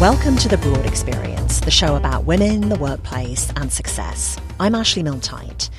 Welcome 0.00 0.36
to 0.36 0.48
The 0.48 0.58
Broad 0.58 0.86
Experience, 0.86 1.58
the 1.58 1.72
show 1.72 1.96
about 1.96 2.22
women, 2.22 2.68
the 2.68 2.78
workplace, 2.78 3.50
and 3.56 3.72
success. 3.72 4.36
I'm 4.60 4.76
Ashley 4.76 5.02
Milne-Tyte. 5.02 5.70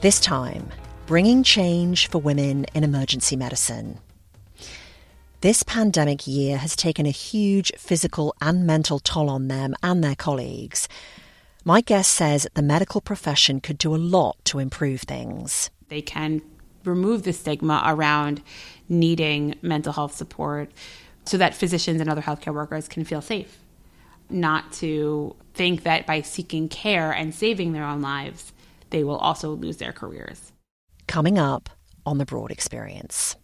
This 0.00 0.20
time, 0.20 0.70
bringing 1.04 1.42
change 1.42 2.08
for 2.08 2.16
women 2.16 2.64
in 2.72 2.82
emergency 2.82 3.36
medicine. 3.36 3.98
This 5.42 5.62
pandemic 5.62 6.26
year 6.26 6.56
has 6.56 6.74
taken 6.74 7.04
a 7.04 7.10
huge 7.10 7.70
physical 7.76 8.34
and 8.40 8.66
mental 8.66 8.98
toll 8.98 9.28
on 9.28 9.48
them 9.48 9.74
and 9.82 10.02
their 10.02 10.16
colleagues. 10.16 10.88
My 11.62 11.82
guest 11.82 12.12
says 12.12 12.48
the 12.54 12.62
medical 12.62 13.02
profession 13.02 13.60
could 13.60 13.76
do 13.76 13.94
a 13.94 13.96
lot 13.96 14.42
to 14.46 14.58
improve 14.58 15.02
things. 15.02 15.68
They 15.88 16.00
can 16.00 16.40
remove 16.84 17.24
the 17.24 17.34
stigma 17.34 17.82
around 17.84 18.40
needing 18.88 19.56
mental 19.60 19.92
health 19.92 20.16
support 20.16 20.70
so 21.24 21.36
that 21.36 21.54
physicians 21.54 22.00
and 22.00 22.10
other 22.10 22.22
healthcare 22.22 22.54
workers 22.54 22.88
can 22.88 23.04
feel 23.04 23.20
safe. 23.20 23.58
Not 24.28 24.72
to 24.74 25.34
think 25.54 25.82
that 25.82 26.06
by 26.06 26.22
seeking 26.22 26.68
care 26.68 27.12
and 27.12 27.34
saving 27.34 27.72
their 27.72 27.84
own 27.84 28.00
lives, 28.00 28.52
they 28.90 29.04
will 29.04 29.18
also 29.18 29.50
lose 29.50 29.78
their 29.78 29.92
careers. 29.92 30.52
Coming 31.06 31.38
up 31.38 31.68
on 32.06 32.18
the 32.18 32.26
Broad 32.26 32.50
Experience. 32.50 33.36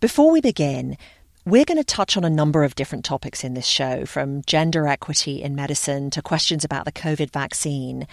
Before 0.00 0.30
we 0.30 0.40
begin, 0.40 0.96
we're 1.44 1.64
going 1.64 1.78
to 1.78 1.84
touch 1.84 2.16
on 2.16 2.24
a 2.24 2.30
number 2.30 2.62
of 2.62 2.76
different 2.76 3.04
topics 3.04 3.42
in 3.42 3.54
this 3.54 3.66
show, 3.66 4.04
from 4.04 4.42
gender 4.46 4.86
equity 4.86 5.42
in 5.42 5.56
medicine 5.56 6.10
to 6.10 6.22
questions 6.22 6.62
about 6.62 6.84
the 6.84 6.92
COVID 6.92 7.30
vaccine. 7.30 8.06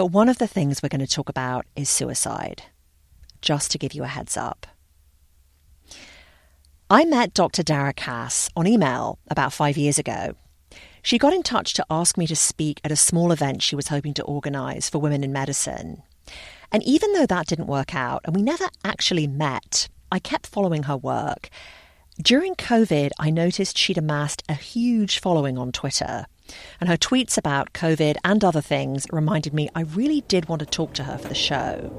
But 0.00 0.12
one 0.12 0.30
of 0.30 0.38
the 0.38 0.46
things 0.46 0.82
we're 0.82 0.88
going 0.88 1.06
to 1.06 1.06
talk 1.06 1.28
about 1.28 1.66
is 1.76 1.90
suicide, 1.90 2.62
just 3.42 3.70
to 3.70 3.76
give 3.76 3.92
you 3.92 4.02
a 4.02 4.06
heads 4.06 4.34
up. 4.34 4.66
I 6.88 7.04
met 7.04 7.34
Dr. 7.34 7.62
Dara 7.62 7.92
Kass 7.92 8.48
on 8.56 8.66
email 8.66 9.18
about 9.28 9.52
five 9.52 9.76
years 9.76 9.98
ago. 9.98 10.36
She 11.02 11.18
got 11.18 11.34
in 11.34 11.42
touch 11.42 11.74
to 11.74 11.84
ask 11.90 12.16
me 12.16 12.26
to 12.28 12.34
speak 12.34 12.80
at 12.82 12.90
a 12.90 12.96
small 12.96 13.30
event 13.30 13.60
she 13.60 13.76
was 13.76 13.88
hoping 13.88 14.14
to 14.14 14.22
organise 14.22 14.88
for 14.88 15.00
women 15.00 15.22
in 15.22 15.34
medicine. 15.34 16.02
And 16.72 16.82
even 16.84 17.12
though 17.12 17.26
that 17.26 17.48
didn't 17.48 17.66
work 17.66 17.94
out 17.94 18.22
and 18.24 18.34
we 18.34 18.40
never 18.40 18.70
actually 18.82 19.26
met, 19.26 19.90
I 20.10 20.18
kept 20.18 20.46
following 20.46 20.84
her 20.84 20.96
work. 20.96 21.50
During 22.22 22.54
COVID, 22.54 23.10
I 23.18 23.28
noticed 23.28 23.76
she'd 23.76 23.98
amassed 23.98 24.44
a 24.48 24.54
huge 24.54 25.18
following 25.18 25.58
on 25.58 25.72
Twitter. 25.72 26.24
And 26.80 26.88
her 26.88 26.96
tweets 26.96 27.36
about 27.36 27.72
COVID 27.72 28.16
and 28.24 28.44
other 28.44 28.60
things 28.60 29.06
reminded 29.12 29.54
me 29.54 29.68
I 29.74 29.82
really 29.82 30.22
did 30.22 30.48
want 30.48 30.60
to 30.60 30.66
talk 30.66 30.94
to 30.94 31.04
her 31.04 31.18
for 31.18 31.28
the 31.28 31.34
show. 31.34 31.90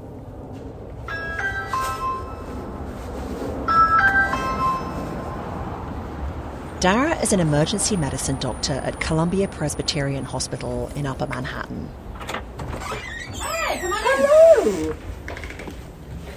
Dara 6.82 7.16
is 7.20 7.32
an 7.32 7.38
emergency 7.38 7.96
medicine 7.96 8.40
doctor 8.40 8.72
at 8.72 8.98
Columbia 8.98 9.46
Presbyterian 9.46 10.24
Hospital 10.24 10.90
in 10.96 11.06
Upper 11.06 11.28
Manhattan. 11.28 11.88
Hi, 12.18 13.78
come 13.80 13.92
on 13.92 14.00
Hello. 14.02 14.96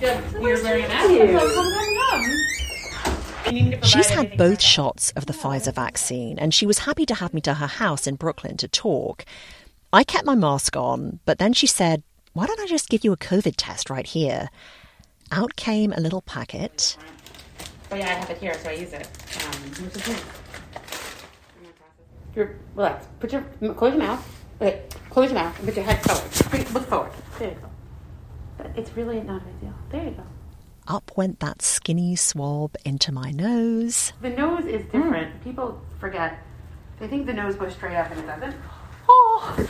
You're 0.01 0.63
wearing 0.63 0.85
a 0.85 0.88
mask. 0.88 1.07
Come, 1.07 1.28
come, 1.28 1.97
come. 2.12 2.23
She's 3.83 4.09
had 4.09 4.38
both 4.38 4.61
shots 4.61 5.11
of 5.11 5.28
the 5.28 5.33
Pfizer 5.33 5.73
vaccine, 5.73 6.39
and 6.39 6.53
she 6.53 6.66
was 6.66 6.79
happy 6.79 7.06
to 7.06 7.13
have 7.16 7.33
me 7.33 7.41
to 7.41 7.56
her 7.56 7.67
house 7.67 8.07
in 8.07 8.16
Brooklyn 8.16 8.57
to 8.57 8.67
talk. 8.67 9.23
I 9.94 10.03
kept 10.03 10.25
my 10.25 10.35
mask 10.35 10.75
on, 10.75 11.19
but 11.25 11.38
then 11.38 11.53
she 11.53 11.67
said, 11.67 12.01
Why 12.33 12.47
don't 12.47 12.59
I 12.59 12.66
just 12.66 12.89
give 12.89 13.03
you 13.03 13.13
a 13.13 13.17
COVID 13.17 13.53
test 13.56 13.89
right 13.89 14.06
here? 14.07 14.50
Out 15.31 15.56
came 15.56 15.94
a 15.94 16.00
little 16.00 16.22
packet. 16.22 16.97
Oh 17.91 17.95
yeah, 17.95 18.07
I 18.07 18.13
have 18.13 18.29
it 18.31 18.38
here, 18.39 18.56
so 18.56 18.69
I 18.69 18.73
use 18.73 18.94
it. 18.94 19.07
Um, 19.45 20.12
Your, 22.35 22.56
relax. 22.73 23.07
Put 23.19 23.31
your 23.31 23.41
close 23.75 23.94
your 23.94 24.03
mouth. 24.03 24.44
Okay, 24.59 24.81
close 25.09 25.31
your 25.31 25.39
mouth 25.39 25.57
and 25.59 25.67
put 25.67 25.75
your 25.75 25.85
head 25.85 26.01
forward. 26.03 26.73
Look 26.73 26.88
forward. 26.88 27.12
There 27.38 27.50
you 27.50 27.56
go. 27.56 27.69
But 28.57 28.72
it's 28.75 28.91
really 28.97 29.22
not 29.22 29.41
a 29.44 29.45
big 29.45 29.62
deal. 29.62 29.73
There 29.89 30.03
you 30.03 30.12
go. 30.12 30.23
Up 30.88 31.12
went 31.16 31.40
that 31.40 31.62
skinny 31.62 32.16
swab 32.16 32.75
into 32.85 33.12
my 33.12 33.31
nose. 33.31 34.13
The 34.22 34.29
nose 34.29 34.66
is 34.66 34.84
different. 34.85 35.44
People 35.44 35.81
forget. 36.00 36.40
They 37.00 37.07
think 37.07 37.25
the 37.25 37.34
nose 37.34 37.56
goes 37.56 37.73
straight 37.73 37.96
up 37.96 38.12
and 38.12 38.19
it 38.19 38.28
doesn't. 38.28 38.56
Oh, 39.09 39.68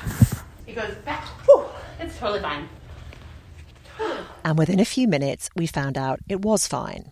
it 0.68 0.76
goes 0.76 0.96
back. 1.06 1.26
Whew. 1.46 1.66
It's 2.00 2.18
totally 2.18 2.42
fine. 2.42 2.68
And 4.44 4.58
within 4.58 4.80
a 4.80 4.86
few 4.86 5.08
minutes, 5.08 5.50
we 5.56 5.68
found 5.68 5.98
out 5.98 6.20
it 6.28 6.42
was 6.42 6.68
fine. 6.68 7.12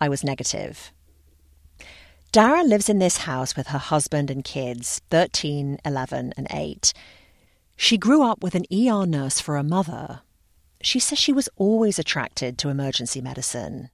I 0.00 0.08
was 0.08 0.22
negative. 0.22 0.92
Dara 2.32 2.62
lives 2.62 2.88
in 2.88 2.98
this 2.98 3.18
house 3.18 3.56
with 3.56 3.68
her 3.68 3.78
husband 3.78 4.30
and 4.30 4.44
kids, 4.44 5.00
13, 5.10 5.78
11, 5.84 6.34
and 6.36 6.46
8. 6.50 6.92
She 7.74 7.98
grew 7.98 8.22
up 8.22 8.42
with 8.42 8.54
an 8.54 8.66
ER 8.72 9.06
nurse 9.06 9.40
for 9.40 9.56
a 9.56 9.64
mother. 9.64 10.20
She 10.82 10.98
says 10.98 11.18
she 11.18 11.32
was 11.32 11.48
always 11.56 11.98
attracted 11.98 12.58
to 12.58 12.68
emergency 12.68 13.20
medicine. 13.20 13.90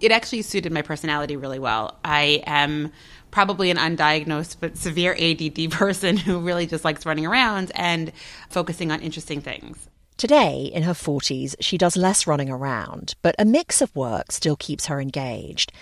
It 0.00 0.12
actually 0.12 0.42
suited 0.42 0.72
my 0.72 0.82
personality 0.82 1.36
really 1.36 1.58
well. 1.58 1.98
I 2.04 2.42
am 2.46 2.92
probably 3.30 3.70
an 3.70 3.76
undiagnosed 3.76 4.56
but 4.58 4.76
severe 4.76 5.14
ADD 5.18 5.70
person 5.78 6.16
who 6.16 6.40
really 6.40 6.66
just 6.66 6.84
likes 6.84 7.06
running 7.06 7.26
around 7.26 7.70
and 7.74 8.12
focusing 8.48 8.90
on 8.90 9.00
interesting 9.00 9.40
things. 9.40 9.88
Today, 10.16 10.70
in 10.74 10.82
her 10.82 10.92
40s, 10.92 11.54
she 11.60 11.78
does 11.78 11.96
less 11.96 12.26
running 12.26 12.50
around, 12.50 13.14
but 13.22 13.34
a 13.38 13.44
mix 13.44 13.80
of 13.80 13.94
work 13.96 14.32
still 14.32 14.56
keeps 14.56 14.86
her 14.86 15.00
engaged. 15.00 15.72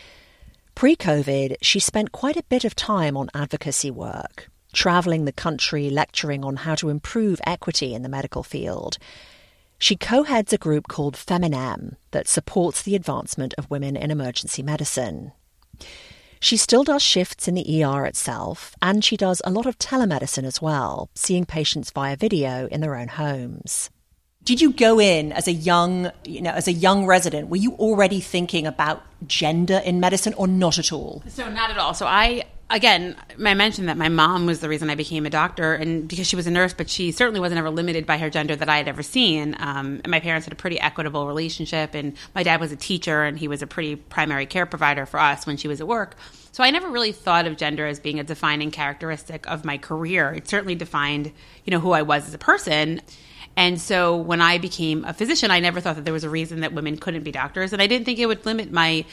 Pre 0.75 0.95
COVID, 0.95 1.57
she 1.61 1.81
spent 1.81 2.13
quite 2.13 2.37
a 2.37 2.45
bit 2.45 2.65
of 2.65 2.77
time 2.77 3.17
on 3.17 3.31
advocacy 3.35 3.91
work, 3.91 4.49
travelling 4.73 5.25
the 5.25 5.33
country 5.33 5.91
lecturing 5.91 6.45
on 6.45 6.55
how 6.57 6.77
to 6.77 6.89
improve 6.89 7.41
equity 7.45 7.95
in 7.95 8.03
the 8.03 8.09
medical 8.09 8.45
field. 8.45 8.97
She 9.79 9.97
co 9.97 10.25
heads 10.25 10.53
a 10.53 10.59
group 10.59 10.89
called 10.89 11.15
FemInEM 11.15 11.97
that 12.11 12.27
supports 12.27 12.83
the 12.83 12.97
advancement 12.97 13.55
of 13.57 13.71
women 13.71 13.97
in 13.97 14.11
emergency 14.11 14.63
medicine. 14.63 15.33
She 16.41 16.57
still 16.57 16.85
does 16.85 17.03
shifts 17.03 17.49
in 17.49 17.55
the 17.55 17.85
ER 17.85 18.05
itself, 18.05 18.75
and 18.83 19.05
she 19.05 19.17
does 19.17 19.43
a 19.45 19.51
lot 19.51 19.67
of 19.67 19.79
telemedicine 19.79 20.45
as 20.45 20.63
well, 20.63 21.11
seeing 21.15 21.45
patients 21.45 21.91
via 21.91 22.17
video 22.17 22.67
in 22.69 22.81
their 22.81 22.97
own 22.97 23.09
homes. 23.09 23.91
Did 24.45 24.61
you 24.61 24.73
go 24.73 25.01
in 25.01 25.33
as 25.33 25.47
a 25.47 25.53
young, 25.53 26.11
you 26.25 26.41
know, 26.41 26.53
as 26.53 26.69
a 26.69 26.73
young 26.73 27.07
resident? 27.07 27.49
Were 27.49 27.57
you 27.57 27.73
already 27.75 28.21
thinking 28.21 28.67
about 28.67 29.03
gender 29.27 29.81
in 29.85 30.01
medicine, 30.01 30.35
or 30.35 30.47
not 30.47 30.79
at 30.79 30.93
all? 30.93 31.23
So 31.29 31.51
not 31.51 31.71
at 31.71 31.79
all. 31.79 31.93
So 31.93 32.07
I 32.07 32.45
again, 32.71 33.17
I 33.45 33.55
mentioned 33.55 33.89
that 33.89 33.97
my 33.97 34.09
mom 34.09 34.47
was 34.47 34.61
the 34.61 34.69
reason 34.69 34.91
I 34.91 34.95
became 34.95 35.27
a 35.27 35.31
doctor, 35.31 35.75
and 35.75 36.07
because 36.07 36.27
she 36.27 36.37
was 36.37 36.47
a 36.47 36.51
nurse, 36.51 36.75
but 36.75 36.91
she 36.91 37.13
certainly 37.13 37.41
wasn't 37.41 37.59
ever 37.59 37.71
limited 37.71 38.07
by 38.07 38.19
her 38.19 38.31
gender 38.31 38.55
that 38.57 38.69
I 38.69 38.77
had 38.77 38.89
ever 38.89 39.03
seen. 39.03 39.57
Um, 39.59 40.03
my 40.07 40.21
parents 40.21 40.47
had 40.47 40.53
a 40.53 40.57
pretty 40.57 40.79
equitable 40.79 41.27
relationship, 41.27 41.95
and 41.95 42.15
my 42.35 42.43
dad 42.43 42.61
was 42.61 42.73
a 42.73 42.77
teacher, 42.77 43.25
and 43.25 43.39
he 43.39 43.49
was 43.49 43.63
a 43.63 43.67
pretty 43.67 43.97
primary 43.97 44.47
care 44.47 44.67
provider 44.67 45.07
for 45.07 45.19
us 45.19 45.47
when 45.47 45.57
she 45.57 45.69
was 45.69 45.81
at 45.81 45.89
work. 45.89 46.17
So 46.53 46.63
I 46.63 46.71
never 46.71 46.91
really 46.91 47.13
thought 47.13 47.47
of 47.47 47.57
gender 47.57 47.87
as 47.87 48.01
being 48.01 48.21
a 48.21 48.25
defining 48.25 48.71
characteristic 48.71 49.47
of 49.49 49.65
my 49.65 49.79
career. 49.79 50.33
It 50.33 50.49
certainly 50.49 50.75
defined, 50.75 51.33
you 51.65 51.71
know, 51.71 51.81
who 51.81 51.93
I 51.93 52.03
was 52.03 52.27
as 52.27 52.35
a 52.35 52.39
person. 52.39 53.01
And 53.57 53.81
so 53.81 54.17
when 54.17 54.41
I 54.41 54.59
became 54.59 55.05
a 55.05 55.13
physician, 55.13 55.51
I 55.51 55.59
never 55.59 55.81
thought 55.81 55.97
that 55.97 56.05
there 56.05 56.15
was 56.15 56.23
a 56.23 56.31
reason 56.31 56.61
that 56.61 56.73
women 56.73 56.97
couldn't 56.97 57.25
be 57.25 57.33
doctors, 57.33 57.73
and 57.73 57.83
I 57.83 57.87
didn't 57.87 58.05
think 58.05 58.19
it 58.19 58.27
would 58.27 58.47
limit 58.47 58.71
my 58.71 59.05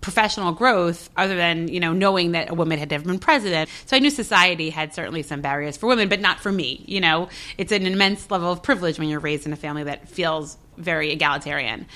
professional 0.00 0.52
growth 0.52 1.10
other 1.16 1.36
than 1.36 1.68
you 1.68 1.80
know 1.80 1.92
knowing 1.92 2.32
that 2.32 2.50
a 2.50 2.54
woman 2.54 2.78
had 2.78 2.90
never 2.90 3.04
been 3.04 3.18
president 3.18 3.68
so 3.86 3.96
i 3.96 4.00
knew 4.00 4.10
society 4.10 4.70
had 4.70 4.94
certainly 4.94 5.22
some 5.22 5.40
barriers 5.40 5.76
for 5.76 5.86
women 5.86 6.08
but 6.08 6.20
not 6.20 6.40
for 6.40 6.50
me 6.50 6.82
you 6.86 7.00
know 7.00 7.28
it's 7.58 7.72
an 7.72 7.86
immense 7.86 8.30
level 8.30 8.50
of 8.50 8.62
privilege 8.62 8.98
when 8.98 9.08
you're 9.08 9.20
raised 9.20 9.46
in 9.46 9.52
a 9.52 9.56
family 9.56 9.84
that 9.84 10.08
feels 10.08 10.56
very 10.78 11.12
egalitarian 11.12 11.86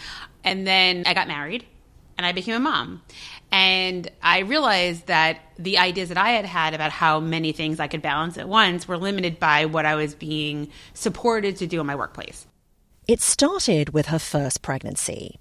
and 0.45 0.67
then 0.67 1.03
i 1.07 1.15
got 1.15 1.29
married 1.29 1.65
and 2.17 2.27
I 2.27 2.33
became 2.33 2.55
a 2.55 2.61
mom. 2.61 3.03
And 3.51 4.11
I 4.23 4.41
realized 4.41 5.07
that 5.07 5.39
the 5.59 5.79
ideas 5.79 6.09
that 6.09 6.19
I 6.19 6.31
had 6.31 6.45
had 6.45 6.75
about 6.75 6.91
how 6.91 7.21
many 7.21 7.53
things 7.53 7.79
I 7.79 7.87
could 7.87 8.03
balance 8.03 8.37
at 8.37 8.49
once 8.49 8.89
were 8.89 8.97
limited 8.97 9.39
by 9.39 9.67
what 9.67 9.87
I 9.87 9.95
was 9.95 10.15
being 10.15 10.69
supported 10.93 11.57
to 11.57 11.67
do 11.67 11.81
in 11.81 11.87
my 11.87 11.95
workplace. 11.95 12.47
It 13.07 13.21
started 13.21 13.91
with 13.91 14.07
her 14.07 14.19
first 14.19 14.63
pregnancy. 14.63 15.39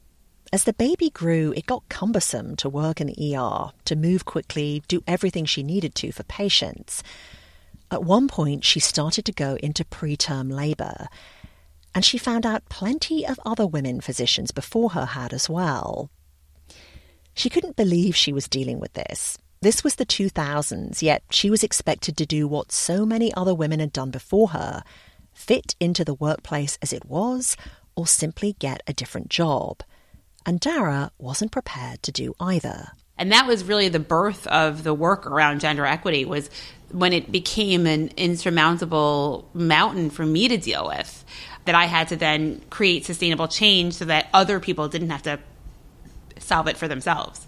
As 0.54 0.66
the 0.66 0.74
baby 0.74 1.10
grew, 1.10 1.52
it 1.58 1.66
got 1.66 1.90
cumbersome 1.90 2.56
to 2.58 2.70
work 2.70 3.02
in 3.02 3.08
the 3.08 3.36
ER, 3.36 3.72
to 3.86 3.96
move 3.96 4.24
quickly, 4.24 4.84
do 4.88 5.02
everything 5.08 5.46
she 5.46 5.64
needed 5.64 5.96
to 5.96 6.12
for 6.12 6.22
patients. 6.22 7.02
At 7.90 8.04
one 8.04 8.28
point, 8.28 8.64
she 8.64 8.80
started 8.80 9.26
to 9.26 9.32
go 9.32 9.56
into 9.64 9.84
preterm 9.84 10.52
labour, 10.54 11.08
and 11.96 12.06
she 12.06 12.20
found 12.20 12.46
out 12.46 12.70
plenty 12.70 13.26
of 13.26 13.40
other 13.44 13.66
women 13.66 14.00
physicians 14.00 14.52
before 14.52 14.92
her 14.92 15.08
had 15.08 15.34
as 15.34 15.50
well. 15.50 16.12
She 17.34 17.50
couldn't 17.50 17.76
believe 17.76 18.16
she 18.16 18.32
was 18.32 18.48
dealing 18.48 18.80
with 18.80 18.94
this. 18.94 19.40
This 19.62 19.84
was 19.84 19.96
the 19.96 20.06
2000s, 20.06 21.02
yet 21.02 21.24
she 21.32 21.50
was 21.50 21.64
expected 21.64 22.16
to 22.18 22.28
do 22.28 22.48
what 22.48 22.72
so 22.72 23.08
many 23.08 23.34
other 23.34 23.56
women 23.56 23.80
had 23.80 23.92
done 23.92 24.12
before 24.12 24.50
her 24.50 24.84
fit 25.34 25.76
into 25.80 26.06
the 26.06 26.14
workplace 26.14 26.78
as 26.80 26.94
it 26.94 27.06
was, 27.06 27.58
or 27.96 28.06
simply 28.06 28.54
get 28.60 28.84
a 28.86 28.94
different 28.94 29.30
job. 29.30 29.82
And 30.46 30.60
Dara 30.60 31.12
wasn't 31.18 31.52
prepared 31.52 32.04
to 32.04 32.12
do 32.12 32.36
either. 32.40 32.90
And 33.18 33.32
that 33.32 33.48
was 33.48 33.64
really 33.64 33.90
the 33.90 34.00
birth 34.00 34.48
of 34.48 34.84
the 34.84 34.94
work 34.94 35.26
around 35.26 35.62
gender 35.62 35.86
equity 35.86 36.26
was 36.26 36.50
when 36.92 37.14
it 37.14 37.32
became 37.32 37.88
an 37.88 38.12
insurmountable 38.18 39.50
mountain 39.54 40.10
for 40.10 40.26
me 40.26 40.48
to 40.48 40.58
deal 40.58 40.88
with 40.88 41.24
that 41.66 41.76
I 41.76 41.86
had 41.86 42.10
to 42.10 42.16
then 42.16 42.62
create 42.70 43.06
sustainable 43.06 43.48
change 43.48 43.94
so 43.94 44.06
that 44.06 44.28
other 44.34 44.60
people 44.60 44.88
didn't 44.88 45.10
have 45.10 45.24
to 45.24 45.40
solve 46.40 46.68
it 46.68 46.78
for 46.78 46.88
themselves. 46.88 47.48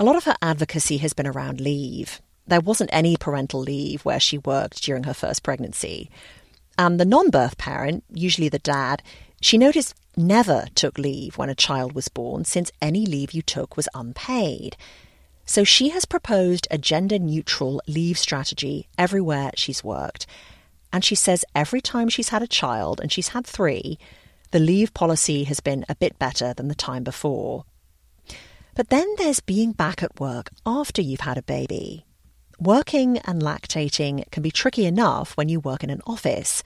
A 0.00 0.04
lot 0.04 0.16
of 0.16 0.24
her 0.24 0.36
advocacy 0.42 0.96
has 0.98 1.12
been 1.12 1.26
around 1.26 1.60
leave. 1.60 2.20
There 2.46 2.60
wasn't 2.60 2.90
any 2.92 3.16
parental 3.16 3.60
leave 3.60 4.04
where 4.04 4.20
she 4.20 4.38
worked 4.38 4.82
during 4.82 5.04
her 5.04 5.14
first 5.14 5.42
pregnancy. 5.42 6.10
And 6.76 6.98
the 6.98 7.04
non 7.04 7.30
birth 7.30 7.56
parent, 7.58 8.04
usually 8.12 8.48
the 8.48 8.58
dad, 8.58 9.02
she 9.44 9.58
noticed 9.58 9.94
never 10.16 10.64
took 10.74 10.96
leave 10.96 11.36
when 11.36 11.50
a 11.50 11.54
child 11.54 11.92
was 11.92 12.08
born 12.08 12.46
since 12.46 12.72
any 12.80 13.04
leave 13.04 13.32
you 13.32 13.42
took 13.42 13.76
was 13.76 13.90
unpaid. 13.92 14.74
So 15.44 15.64
she 15.64 15.90
has 15.90 16.06
proposed 16.06 16.66
a 16.70 16.78
gender 16.78 17.18
neutral 17.18 17.82
leave 17.86 18.16
strategy 18.16 18.88
everywhere 18.96 19.50
she's 19.54 19.84
worked. 19.84 20.26
And 20.94 21.04
she 21.04 21.14
says 21.14 21.44
every 21.54 21.82
time 21.82 22.08
she's 22.08 22.30
had 22.30 22.40
a 22.40 22.46
child, 22.46 23.00
and 23.00 23.12
she's 23.12 23.28
had 23.28 23.46
three, 23.46 23.98
the 24.50 24.58
leave 24.58 24.94
policy 24.94 25.44
has 25.44 25.60
been 25.60 25.84
a 25.90 25.94
bit 25.94 26.18
better 26.18 26.54
than 26.54 26.68
the 26.68 26.74
time 26.74 27.04
before. 27.04 27.66
But 28.74 28.88
then 28.88 29.14
there's 29.18 29.40
being 29.40 29.72
back 29.72 30.02
at 30.02 30.18
work 30.18 30.48
after 30.64 31.02
you've 31.02 31.20
had 31.20 31.36
a 31.36 31.42
baby. 31.42 32.06
Working 32.58 33.18
and 33.18 33.42
lactating 33.42 34.24
can 34.30 34.42
be 34.42 34.50
tricky 34.50 34.86
enough 34.86 35.36
when 35.36 35.50
you 35.50 35.60
work 35.60 35.84
in 35.84 35.90
an 35.90 36.00
office, 36.06 36.62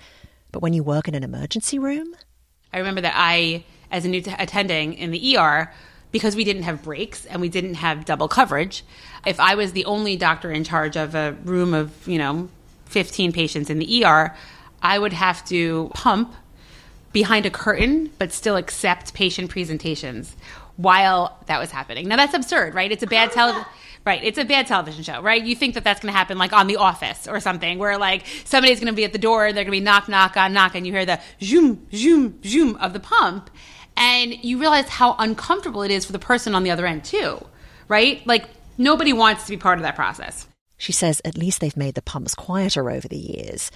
but 0.53 0.63
when 0.63 0.75
you 0.75 0.85
work 0.85 1.09
in 1.09 1.17
an 1.17 1.25
emergency 1.25 1.81
room? 1.81 2.15
I 2.73 2.79
remember 2.79 3.01
that 3.01 3.15
I, 3.17 3.65
as 3.91 4.05
a 4.05 4.09
new 4.09 4.21
t- 4.21 4.35
attending 4.39 4.95
in 4.95 5.11
the 5.11 5.37
ER, 5.37 5.73
because 6.13 6.37
we 6.37 6.45
didn't 6.45 6.63
have 6.63 6.83
breaks 6.83 7.27
and 7.27 7.41
we 7.41 7.49
didn't 7.49 7.75
have 7.75 8.05
double 8.05 8.29
coverage, 8.29 8.85
if 9.27 9.39
I 9.41 9.55
was 9.55 9.73
the 9.73 9.85
only 9.85 10.17
doctor 10.17 10.51
in 10.51 10.65
charge 10.65 10.97
of 10.97 11.15
a 11.15 11.33
room 11.45 11.75
of, 11.75 12.07
you 12.07 12.19
know, 12.19 12.49
15 12.87 13.33
patients 13.33 13.71
in 13.71 13.79
the 13.79 14.05
ER, 14.05 14.35
I 14.83 14.99
would 14.99 15.13
have 15.13 15.45
to 15.47 15.91
pump 15.95 16.35
behind 17.13 17.47
a 17.47 17.51
curtain 17.51 18.11
but 18.19 18.33
still 18.33 18.57
accept 18.57 19.15
patient 19.15 19.51
presentations 19.51 20.37
while 20.77 21.39
that 21.47 21.59
was 21.59 21.71
happening. 21.71 22.07
Now 22.09 22.17
that's 22.17 22.35
absurd, 22.35 22.75
right? 22.75 22.91
It's 22.91 23.03
a 23.03 23.07
bad 23.07 23.33
television. 23.33 23.67
Right, 24.09 24.25
it's 24.25 24.39
a 24.39 24.45
bad 24.47 24.67
television 24.67 25.03
show, 25.03 25.21
right? 25.21 25.45
You 25.45 25.55
think 25.55 25.75
that 25.75 25.85
that's 25.85 26.01
going 26.01 26.11
to 26.11 26.17
happen 26.17 26.39
like 26.39 26.55
on 26.55 26.67
The 26.67 26.77
Office 26.77 27.29
or 27.29 27.41
something, 27.41 27.79
where 27.79 27.99
like 27.99 28.25
somebody's 28.47 28.81
going 28.81 28.91
to 28.91 28.97
be 28.97 29.05
at 29.05 29.13
the 29.13 29.19
door, 29.19 29.45
and 29.45 29.55
they're 29.55 29.65
going 29.65 29.77
to 29.77 29.81
be 29.83 29.85
knock, 29.85 30.09
knock, 30.09 30.35
on 30.35 30.55
knock, 30.55 30.75
and 30.75 30.87
you 30.87 30.95
hear 30.95 31.05
the 31.05 31.21
zoom, 31.43 31.87
zoom, 31.93 32.43
zoom 32.43 32.77
of 32.77 32.95
the 32.95 33.01
pump, 33.01 33.51
and 33.99 34.33
you 34.43 34.59
realize 34.59 34.89
how 34.89 35.15
uncomfortable 35.19 35.83
it 35.83 35.91
is 35.91 36.07
for 36.07 36.13
the 36.13 36.19
person 36.19 36.55
on 36.55 36.63
the 36.63 36.71
other 36.71 36.87
end 36.87 37.05
too, 37.05 37.39
right? 37.87 38.27
Like 38.27 38.47
nobody 38.79 39.13
wants 39.13 39.45
to 39.45 39.51
be 39.51 39.59
part 39.59 39.79
of 39.79 39.83
that 39.83 39.95
process. 39.95 40.49
She 40.79 40.93
says 40.93 41.21
at 41.23 41.37
least 41.37 41.61
they've 41.61 41.77
made 41.77 41.95
the 41.95 42.01
pumps 42.01 42.35
quieter 42.35 42.91
over 42.91 43.09
the 43.09 43.19
years. 43.19 43.71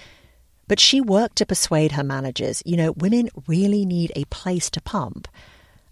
But 0.67 0.79
she 0.79 0.99
worked 0.99 1.35
to 1.35 1.45
persuade 1.45 1.91
her 1.91 2.03
managers, 2.03 2.63
you 2.65 2.75
know, 2.75 2.93
women 2.93 3.29
really 3.45 3.85
need 3.85 4.11
a 4.15 4.25
place 4.25 4.71
to 4.71 4.81
pump. 4.81 5.27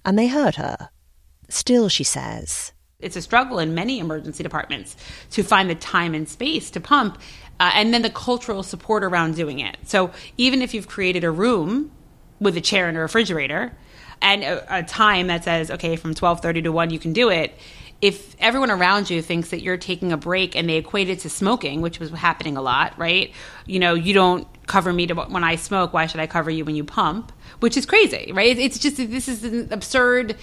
And 0.04 0.18
they 0.18 0.30
heard 0.30 0.56
her. 0.56 0.90
Still, 1.48 1.90
she 1.90 2.04
says, 2.04 2.74
it's 3.02 3.16
a 3.16 3.22
struggle 3.22 3.60
in 3.60 3.74
many 3.74 4.00
emergency 4.00 4.44
departments 4.44 4.96
to 5.32 5.44
find 5.44 5.70
the 5.70 5.76
time 5.76 6.14
and 6.14 6.28
space 6.28 6.70
to 6.72 6.80
pump 6.80 7.18
uh, 7.60 7.72
and 7.76 7.94
then 7.94 8.02
the 8.02 8.10
cultural 8.10 8.64
support 8.64 9.04
around 9.04 9.36
doing 9.36 9.60
it. 9.60 9.78
So 9.86 10.12
even 10.38 10.62
if 10.62 10.74
you've 10.74 10.88
created 10.88 11.24
a 11.24 11.32
room 11.32 11.92
with 12.40 12.58
a 12.58 12.62
chair 12.62 12.88
and 12.88 12.98
a 12.98 13.02
refrigerator 13.02 13.72
and 14.22 14.44
a, 14.44 14.80
a 14.80 14.84
time 14.84 15.28
that 15.28 15.44
says, 15.44 15.70
okay, 15.70 15.96
from 15.96 16.10
1230 16.10 16.64
to 16.64 16.72
1 16.72 16.90
you 16.90 17.00
can 17.00 17.14
do 17.14 17.30
it, 17.30 17.56
if 18.02 18.36
everyone 18.40 18.72
around 18.72 19.12
you 19.12 19.22
thinks 19.22 19.50
that 19.50 19.62
you're 19.62 19.78
taking 19.78 20.12
a 20.12 20.18
break 20.18 20.56
and 20.56 20.68
they 20.68 20.78
equate 20.78 21.08
it 21.08 21.20
to 21.20 21.30
smoking, 21.30 21.82
which 21.82 22.00
was 22.00 22.10
happening 22.10 22.58
a 22.58 22.62
lot, 22.62 22.98
right? 22.98 23.32
You 23.68 23.80
know, 23.80 23.94
you 23.94 24.14
don't 24.16 24.48
cover 24.66 24.92
me 24.92 25.06
to 25.08 25.14
when 25.14 25.44
I 25.44 25.56
smoke. 25.56 25.94
Why 25.94 26.08
should 26.08 26.20
I 26.20 26.26
cover 26.26 26.50
you 26.50 26.66
when 26.66 26.76
you 26.76 26.84
pump? 26.84 27.32
Which 27.60 27.78
is 27.78 27.86
crazy, 27.86 28.32
right? 28.34 28.58
It's 28.58 28.80
just 28.80 28.98
this 28.98 29.28
is 29.28 29.44
an 29.44 29.72
absurd 29.72 30.36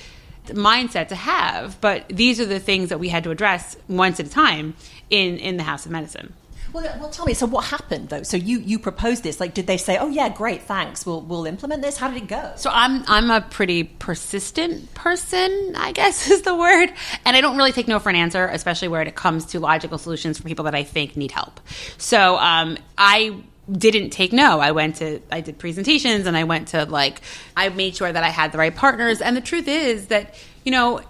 mindset 0.54 1.08
to 1.08 1.14
have. 1.14 1.80
But 1.80 2.08
these 2.08 2.40
are 2.40 2.46
the 2.46 2.60
things 2.60 2.88
that 2.90 2.98
we 2.98 3.08
had 3.08 3.24
to 3.24 3.30
address 3.30 3.76
once 3.88 4.20
at 4.20 4.26
a 4.26 4.30
time 4.30 4.74
in 5.10 5.38
in 5.38 5.56
the 5.56 5.62
House 5.62 5.86
of 5.86 5.92
Medicine. 5.92 6.34
Well, 6.72 6.84
well, 7.00 7.08
tell 7.08 7.24
me. 7.24 7.32
So, 7.32 7.46
what 7.46 7.64
happened 7.64 8.10
though? 8.10 8.22
So, 8.22 8.36
you 8.36 8.58
you 8.58 8.78
proposed 8.78 9.22
this. 9.22 9.40
Like, 9.40 9.54
did 9.54 9.66
they 9.66 9.78
say, 9.78 9.96
"Oh 9.96 10.08
yeah, 10.08 10.28
great, 10.28 10.62
thanks. 10.62 11.06
We'll 11.06 11.22
we'll 11.22 11.46
implement 11.46 11.82
this"? 11.82 11.96
How 11.96 12.08
did 12.08 12.22
it 12.22 12.28
go? 12.28 12.52
So, 12.56 12.70
I'm 12.72 13.04
I'm 13.08 13.30
a 13.30 13.40
pretty 13.40 13.84
persistent 13.84 14.92
person, 14.94 15.74
I 15.76 15.92
guess 15.92 16.28
is 16.30 16.42
the 16.42 16.54
word, 16.54 16.92
and 17.24 17.36
I 17.36 17.40
don't 17.40 17.56
really 17.56 17.72
take 17.72 17.88
no 17.88 17.98
for 17.98 18.10
an 18.10 18.16
answer, 18.16 18.46
especially 18.46 18.88
where 18.88 19.02
it 19.02 19.14
comes 19.14 19.46
to 19.46 19.60
logical 19.60 19.96
solutions 19.96 20.38
for 20.38 20.44
people 20.44 20.66
that 20.66 20.74
I 20.74 20.82
think 20.82 21.16
need 21.16 21.30
help. 21.30 21.60
So, 21.96 22.36
um, 22.36 22.76
I 22.98 23.42
didn't 23.70 24.10
take 24.10 24.32
no. 24.32 24.60
I 24.60 24.72
went 24.72 24.96
to 24.96 25.20
I 25.30 25.40
did 25.40 25.58
presentations 25.58 26.26
and 26.26 26.36
I 26.36 26.44
went 26.44 26.68
to 26.68 26.84
like 26.84 27.20
I 27.56 27.68
made 27.68 27.96
sure 27.96 28.10
that 28.10 28.24
I 28.24 28.30
had 28.30 28.52
the 28.52 28.58
right 28.58 28.74
partners. 28.74 29.20
And 29.20 29.36
the 29.36 29.40
truth 29.40 29.68
is 29.68 30.06
that, 30.06 30.34
you 30.64 30.72
know, 30.72 31.00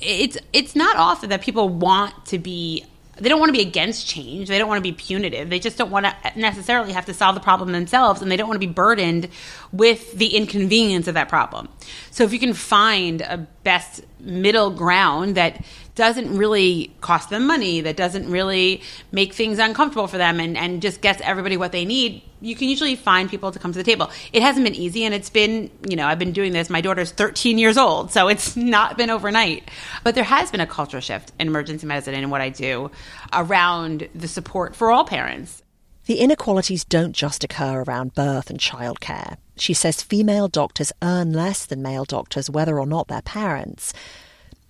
it's 0.00 0.38
it's 0.52 0.76
not 0.76 0.96
often 0.96 1.30
that 1.30 1.42
people 1.42 1.68
want 1.68 2.26
to 2.26 2.38
be 2.38 2.86
they 3.16 3.28
don't 3.28 3.38
want 3.38 3.50
to 3.50 3.52
be 3.52 3.62
against 3.62 4.08
change. 4.08 4.48
They 4.48 4.58
don't 4.58 4.68
want 4.68 4.78
to 4.78 4.90
be 4.90 4.92
punitive. 4.92 5.48
They 5.48 5.60
just 5.60 5.78
don't 5.78 5.90
want 5.90 6.06
to 6.06 6.14
necessarily 6.36 6.92
have 6.92 7.06
to 7.06 7.14
solve 7.14 7.34
the 7.34 7.40
problem 7.40 7.72
themselves 7.72 8.22
and 8.22 8.30
they 8.30 8.36
don't 8.36 8.48
want 8.48 8.60
to 8.60 8.66
be 8.66 8.72
burdened 8.72 9.28
with 9.72 10.12
the 10.12 10.36
inconvenience 10.36 11.06
of 11.06 11.14
that 11.14 11.28
problem. 11.28 11.68
So 12.10 12.24
if 12.24 12.32
you 12.32 12.40
can 12.40 12.54
find 12.54 13.20
a 13.20 13.38
best 13.62 14.02
middle 14.18 14.70
ground 14.70 15.36
that 15.36 15.64
doesn't 15.94 16.36
really 16.36 16.92
cost 17.00 17.30
them 17.30 17.46
money, 17.46 17.80
that 17.80 17.96
doesn't 17.96 18.28
really 18.28 18.82
make 19.12 19.32
things 19.32 19.58
uncomfortable 19.58 20.06
for 20.06 20.18
them, 20.18 20.40
and, 20.40 20.56
and 20.56 20.82
just 20.82 21.00
gets 21.00 21.20
everybody 21.22 21.56
what 21.56 21.72
they 21.72 21.84
need, 21.84 22.22
you 22.40 22.54
can 22.56 22.68
usually 22.68 22.96
find 22.96 23.30
people 23.30 23.52
to 23.52 23.58
come 23.58 23.72
to 23.72 23.78
the 23.78 23.84
table. 23.84 24.10
It 24.32 24.42
hasn't 24.42 24.64
been 24.64 24.74
easy, 24.74 25.04
and 25.04 25.14
it's 25.14 25.30
been, 25.30 25.70
you 25.88 25.96
know, 25.96 26.06
I've 26.06 26.18
been 26.18 26.32
doing 26.32 26.52
this. 26.52 26.68
My 26.68 26.80
daughter's 26.80 27.12
13 27.12 27.58
years 27.58 27.78
old, 27.78 28.10
so 28.10 28.28
it's 28.28 28.56
not 28.74 28.98
been 28.98 29.10
overnight. 29.10 29.70
But 30.02 30.14
there 30.14 30.24
has 30.24 30.50
been 30.50 30.60
a 30.60 30.66
cultural 30.66 31.00
shift 31.00 31.32
in 31.38 31.46
emergency 31.46 31.86
medicine 31.86 32.14
and 32.14 32.30
what 32.30 32.40
I 32.40 32.50
do 32.50 32.90
around 33.32 34.08
the 34.14 34.28
support 34.28 34.74
for 34.76 34.90
all 34.90 35.04
parents. 35.04 35.62
The 36.06 36.18
inequalities 36.18 36.84
don't 36.84 37.12
just 37.12 37.44
occur 37.44 37.82
around 37.82 38.14
birth 38.14 38.50
and 38.50 38.60
childcare. 38.60 39.38
She 39.56 39.72
says 39.72 40.02
female 40.02 40.48
doctors 40.48 40.92
earn 41.00 41.32
less 41.32 41.64
than 41.64 41.80
male 41.80 42.04
doctors, 42.04 42.50
whether 42.50 42.78
or 42.78 42.86
not 42.86 43.08
they're 43.08 43.22
parents. 43.22 43.94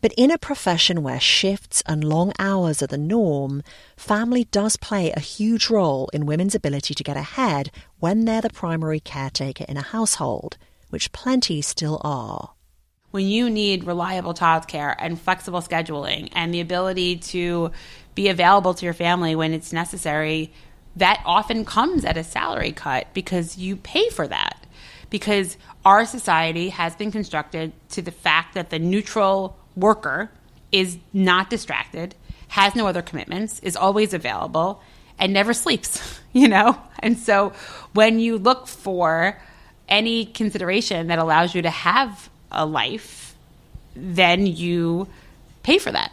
But 0.05 0.13
in 0.19 0.31
a 0.31 0.37
profession 0.37 1.03
where 1.03 1.19
shifts 1.19 1.83
and 1.87 2.05
long 2.05 2.35
hours 2.39 2.83
are 2.83 2.87
the 2.87 2.99
norm, 2.99 3.63
family 3.97 4.45
does 4.45 4.77
play 4.77 5.11
a 5.11 5.19
huge 5.19 5.71
role 5.71 6.11
in 6.13 6.27
women's 6.27 6.55
ability 6.55 6.93
to 6.93 7.03
get 7.03 7.17
ahead 7.17 7.71
when 8.01 8.27
they're 8.27 8.43
the 8.43 8.51
primary 8.51 9.01
caretaker 9.01 9.65
in 9.67 9.79
a 9.79 9.83
household, 9.97 10.59
which 10.91 11.11
plenty 11.13 11.63
still 11.63 12.03
are. 12.05 12.51
When 13.13 13.27
you 13.27 13.49
need 13.49 13.85
reliable 13.85 14.35
childcare 14.35 14.95
and 14.99 15.19
flexible 15.19 15.63
scheduling 15.63 16.29
and 16.33 16.53
the 16.53 16.61
ability 16.61 17.17
to 17.33 17.71
be 18.15 18.29
available 18.29 18.75
to 18.75 18.85
your 18.85 18.93
family 18.93 19.35
when 19.35 19.55
it's 19.55 19.73
necessary, 19.73 20.53
that 20.97 21.23
often 21.25 21.65
comes 21.65 22.05
at 22.05 22.19
a 22.19 22.25
salary 22.25 22.73
cut 22.73 23.07
because 23.15 23.57
you 23.57 23.77
pay 23.77 24.11
for 24.11 24.29
that. 24.29 24.67
Because 25.09 25.57
our 25.83 26.05
society 26.05 26.69
has 26.69 26.95
been 26.95 27.11
constructed 27.11 27.73
to 27.93 28.03
the 28.03 28.11
fact 28.11 28.53
that 28.53 28.69
the 28.69 28.79
neutral 28.79 29.57
worker 29.77 30.31
is 30.73 30.99
not 31.13 31.51
distracted, 31.51 32.15
has 32.49 32.75
no 32.75 32.87
other 32.87 33.03
commitments, 33.03 33.61
is 33.61 33.77
always 33.77 34.15
available, 34.15 34.83
and 35.19 35.33
never 35.33 35.55
sleeps, 35.55 36.21
you 36.33 36.49
know? 36.49 36.77
And 37.01 37.19
so 37.19 37.53
when 37.93 38.19
you 38.19 38.39
look 38.39 38.67
for 38.67 39.41
any 39.89 40.27
consideration 40.27 41.09
that 41.09 41.19
allows 41.19 41.55
you 41.55 41.63
to 41.63 41.71
have 41.71 42.31
a 42.51 42.65
life, 42.65 43.35
then 43.95 44.47
you 44.47 45.09
pay 45.63 45.79
for 45.79 45.93
that. 45.93 46.13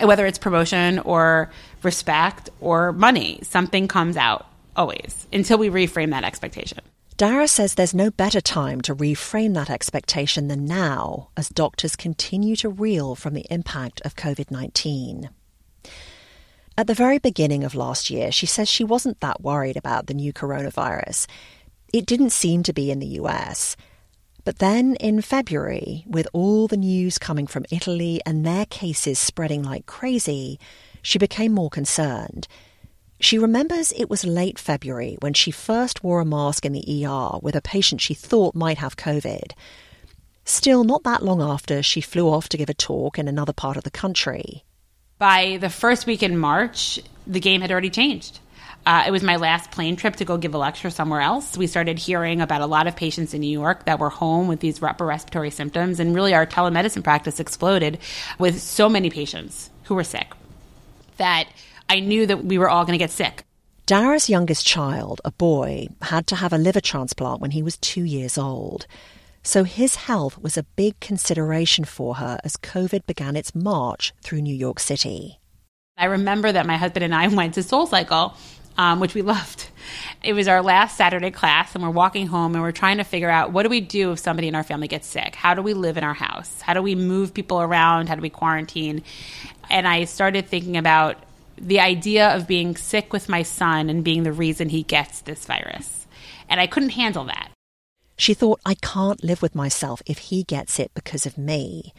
Whether 0.00 0.26
it's 0.26 0.38
promotion 0.38 0.98
or 1.00 1.50
respect 1.82 2.50
or 2.60 2.92
money, 2.92 3.40
something 3.42 3.88
comes 3.88 4.16
out 4.16 4.46
always 4.74 5.26
until 5.32 5.58
we 5.58 5.68
reframe 5.68 6.10
that 6.10 6.24
expectation. 6.24 6.78
Dara 7.16 7.46
says 7.46 7.74
there's 7.74 7.94
no 7.94 8.10
better 8.10 8.40
time 8.40 8.80
to 8.82 8.94
reframe 8.94 9.54
that 9.54 9.70
expectation 9.70 10.48
than 10.48 10.64
now 10.64 11.28
as 11.36 11.48
doctors 11.48 11.94
continue 11.94 12.56
to 12.56 12.68
reel 12.68 13.14
from 13.14 13.34
the 13.34 13.46
impact 13.50 14.00
of 14.04 14.16
COVID 14.16 14.50
19. 14.50 15.28
At 16.78 16.86
the 16.86 16.94
very 16.94 17.18
beginning 17.18 17.64
of 17.64 17.74
last 17.74 18.08
year, 18.08 18.32
she 18.32 18.46
says 18.46 18.68
she 18.68 18.82
wasn't 18.82 19.20
that 19.20 19.42
worried 19.42 19.76
about 19.76 20.06
the 20.06 20.14
new 20.14 20.32
coronavirus. 20.32 21.26
It 21.92 22.06
didn't 22.06 22.30
seem 22.30 22.62
to 22.62 22.72
be 22.72 22.90
in 22.90 22.98
the 22.98 23.18
US. 23.20 23.76
But 24.44 24.58
then 24.58 24.96
in 24.96 25.20
February, 25.20 26.04
with 26.08 26.26
all 26.32 26.66
the 26.66 26.78
news 26.78 27.18
coming 27.18 27.46
from 27.46 27.66
Italy 27.70 28.20
and 28.24 28.44
their 28.44 28.64
cases 28.66 29.18
spreading 29.18 29.62
like 29.62 29.84
crazy, 29.84 30.58
she 31.02 31.18
became 31.18 31.52
more 31.52 31.70
concerned. 31.70 32.48
She 33.22 33.38
remembers 33.38 33.92
it 33.92 34.10
was 34.10 34.24
late 34.24 34.58
February 34.58 35.16
when 35.20 35.32
she 35.32 35.52
first 35.52 36.02
wore 36.02 36.20
a 36.20 36.24
mask 36.24 36.66
in 36.66 36.72
the 36.72 37.06
ER 37.06 37.38
with 37.40 37.54
a 37.54 37.62
patient 37.62 38.00
she 38.00 38.14
thought 38.14 38.56
might 38.56 38.78
have 38.78 38.96
COVID. 38.96 39.52
Still, 40.44 40.82
not 40.82 41.04
that 41.04 41.22
long 41.22 41.40
after, 41.40 41.84
she 41.84 42.00
flew 42.00 42.28
off 42.28 42.48
to 42.48 42.56
give 42.56 42.68
a 42.68 42.74
talk 42.74 43.20
in 43.20 43.28
another 43.28 43.52
part 43.52 43.76
of 43.76 43.84
the 43.84 43.92
country. 43.92 44.64
By 45.18 45.58
the 45.60 45.70
first 45.70 46.04
week 46.04 46.24
in 46.24 46.36
March, 46.36 46.98
the 47.24 47.38
game 47.38 47.60
had 47.60 47.70
already 47.70 47.90
changed. 47.90 48.40
Uh, 48.84 49.04
it 49.06 49.12
was 49.12 49.22
my 49.22 49.36
last 49.36 49.70
plane 49.70 49.94
trip 49.94 50.16
to 50.16 50.24
go 50.24 50.36
give 50.36 50.52
a 50.52 50.58
lecture 50.58 50.90
somewhere 50.90 51.20
else. 51.20 51.56
We 51.56 51.68
started 51.68 52.00
hearing 52.00 52.40
about 52.40 52.60
a 52.60 52.66
lot 52.66 52.88
of 52.88 52.96
patients 52.96 53.34
in 53.34 53.40
New 53.40 53.56
York 53.56 53.84
that 53.84 54.00
were 54.00 54.10
home 54.10 54.48
with 54.48 54.58
these 54.58 54.82
upper 54.82 55.06
respiratory 55.06 55.50
symptoms, 55.50 56.00
and 56.00 56.12
really 56.12 56.34
our 56.34 56.44
telemedicine 56.44 57.04
practice 57.04 57.38
exploded 57.38 58.00
with 58.40 58.60
so 58.60 58.88
many 58.88 59.10
patients 59.10 59.70
who 59.84 59.94
were 59.94 60.02
sick 60.02 60.26
that 61.18 61.46
I 61.92 62.00
knew 62.00 62.24
that 62.24 62.42
we 62.46 62.56
were 62.56 62.70
all 62.70 62.86
going 62.86 62.98
to 62.98 63.04
get 63.04 63.10
sick. 63.10 63.44
Dara's 63.84 64.30
youngest 64.30 64.66
child, 64.66 65.20
a 65.26 65.30
boy, 65.30 65.88
had 66.00 66.26
to 66.28 66.36
have 66.36 66.50
a 66.50 66.56
liver 66.56 66.80
transplant 66.80 67.42
when 67.42 67.50
he 67.50 67.62
was 67.62 67.76
two 67.76 68.02
years 68.02 68.38
old. 68.38 68.86
So 69.42 69.64
his 69.64 69.96
health 69.96 70.38
was 70.38 70.56
a 70.56 70.62
big 70.62 70.98
consideration 71.00 71.84
for 71.84 72.14
her 72.14 72.38
as 72.44 72.56
COVID 72.56 73.04
began 73.04 73.36
its 73.36 73.54
march 73.54 74.14
through 74.22 74.40
New 74.40 74.54
York 74.54 74.80
City. 74.80 75.38
I 75.98 76.06
remember 76.06 76.50
that 76.50 76.64
my 76.64 76.78
husband 76.78 77.04
and 77.04 77.14
I 77.14 77.28
went 77.40 77.52
to 77.54 77.62
Soul 77.62 77.84
Cycle, 77.84 78.38
um, 78.78 78.98
which 78.98 79.14
we 79.14 79.20
loved. 79.34 79.68
It 80.22 80.32
was 80.32 80.48
our 80.48 80.62
last 80.62 80.96
Saturday 80.96 81.30
class, 81.30 81.74
and 81.74 81.84
we're 81.84 81.90
walking 81.90 82.26
home 82.26 82.54
and 82.54 82.62
we're 82.62 82.72
trying 82.72 82.96
to 82.96 83.04
figure 83.04 83.28
out 83.28 83.52
what 83.52 83.64
do 83.64 83.68
we 83.68 83.82
do 83.82 84.12
if 84.12 84.18
somebody 84.18 84.48
in 84.48 84.54
our 84.54 84.64
family 84.64 84.88
gets 84.88 85.06
sick? 85.06 85.34
How 85.34 85.52
do 85.52 85.60
we 85.60 85.74
live 85.74 85.98
in 85.98 86.04
our 86.04 86.14
house? 86.14 86.62
How 86.62 86.72
do 86.72 86.80
we 86.80 86.94
move 86.94 87.34
people 87.34 87.60
around? 87.60 88.08
How 88.08 88.14
do 88.14 88.22
we 88.22 88.30
quarantine? 88.30 89.02
And 89.68 89.86
I 89.86 90.04
started 90.04 90.48
thinking 90.48 90.78
about 90.78 91.18
the 91.56 91.80
idea 91.80 92.28
of 92.34 92.46
being 92.46 92.76
sick 92.76 93.12
with 93.12 93.28
my 93.28 93.42
son 93.42 93.88
and 93.88 94.04
being 94.04 94.22
the 94.22 94.32
reason 94.32 94.68
he 94.68 94.82
gets 94.82 95.20
this 95.20 95.44
virus. 95.44 96.06
And 96.48 96.60
I 96.60 96.66
couldn't 96.66 96.90
handle 96.90 97.24
that. 97.24 97.50
She 98.16 98.34
thought, 98.34 98.60
I 98.64 98.74
can't 98.74 99.24
live 99.24 99.42
with 99.42 99.54
myself 99.54 100.02
if 100.06 100.18
he 100.18 100.44
gets 100.44 100.78
it 100.78 100.92
because 100.94 101.26
of 101.26 101.38
me. 101.38 101.92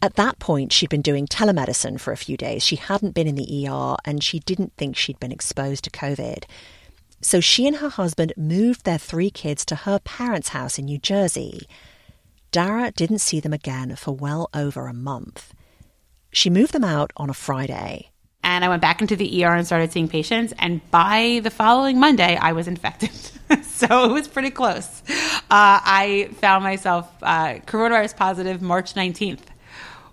At 0.00 0.14
that 0.14 0.38
point, 0.38 0.72
she'd 0.72 0.90
been 0.90 1.02
doing 1.02 1.26
telemedicine 1.26 2.00
for 2.00 2.12
a 2.12 2.16
few 2.16 2.36
days. 2.36 2.64
She 2.64 2.76
hadn't 2.76 3.14
been 3.14 3.26
in 3.26 3.34
the 3.34 3.68
ER 3.68 3.96
and 4.04 4.22
she 4.22 4.38
didn't 4.40 4.72
think 4.76 4.96
she'd 4.96 5.18
been 5.18 5.32
exposed 5.32 5.84
to 5.84 5.90
COVID. 5.90 6.44
So 7.20 7.40
she 7.40 7.66
and 7.66 7.76
her 7.76 7.88
husband 7.88 8.32
moved 8.36 8.84
their 8.84 8.98
three 8.98 9.30
kids 9.30 9.64
to 9.66 9.74
her 9.74 9.98
parents' 9.98 10.50
house 10.50 10.78
in 10.78 10.84
New 10.84 10.98
Jersey. 10.98 11.68
Dara 12.52 12.92
didn't 12.92 13.18
see 13.18 13.40
them 13.40 13.52
again 13.52 13.96
for 13.96 14.12
well 14.12 14.48
over 14.54 14.86
a 14.86 14.94
month. 14.94 15.52
She 16.30 16.48
moved 16.48 16.72
them 16.72 16.84
out 16.84 17.12
on 17.16 17.28
a 17.28 17.34
Friday. 17.34 18.10
And 18.42 18.64
I 18.64 18.68
went 18.68 18.82
back 18.82 19.00
into 19.00 19.16
the 19.16 19.44
ER 19.44 19.54
and 19.54 19.66
started 19.66 19.92
seeing 19.92 20.08
patients. 20.08 20.54
And 20.58 20.80
by 20.90 21.40
the 21.42 21.50
following 21.50 22.00
Monday, 22.00 22.36
I 22.36 22.52
was 22.52 22.68
infected. 22.68 23.10
so 23.64 24.04
it 24.04 24.12
was 24.12 24.28
pretty 24.28 24.50
close. 24.50 25.02
Uh, 25.08 25.80
I 25.80 26.30
found 26.34 26.64
myself 26.64 27.10
uh, 27.22 27.54
coronavirus 27.66 28.16
positive 28.16 28.62
March 28.62 28.94
19th 28.94 29.40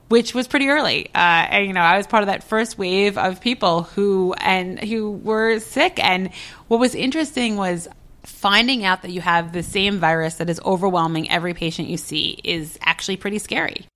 which 0.08 0.36
was 0.36 0.48
pretty 0.48 0.68
early. 0.68 1.08
Uh, 1.08 1.50
and 1.50 1.68
you 1.68 1.74
know, 1.74 1.82
I 1.82 1.98
was 1.98 2.08
part 2.08 2.24
of 2.24 2.28
that 2.28 2.44
first 2.44 2.78
wave 2.78 3.18
of 3.18 3.42
people 3.42 3.84
who 3.84 4.34
and 4.40 4.80
who 4.80 5.12
were 5.12 5.60
sick. 5.60 6.04
And 6.04 6.32
what 6.68 6.80
was 6.80 6.96
interesting 6.96 7.58
was 7.58 7.88
finding 8.24 8.86
out 8.86 9.02
that 9.02 9.12
you 9.12 9.22
have 9.22 9.54
the 9.54 9.64
same 9.64 10.00
virus 10.00 10.36
that 10.36 10.50
is 10.50 10.60
overwhelming 10.66 11.30
every 11.30 11.54
patient 11.54 11.90
you 11.90 11.98
see 11.98 12.40
is 12.44 12.78
actually 12.82 13.18
pretty 13.18 13.40
scary. 13.40 13.88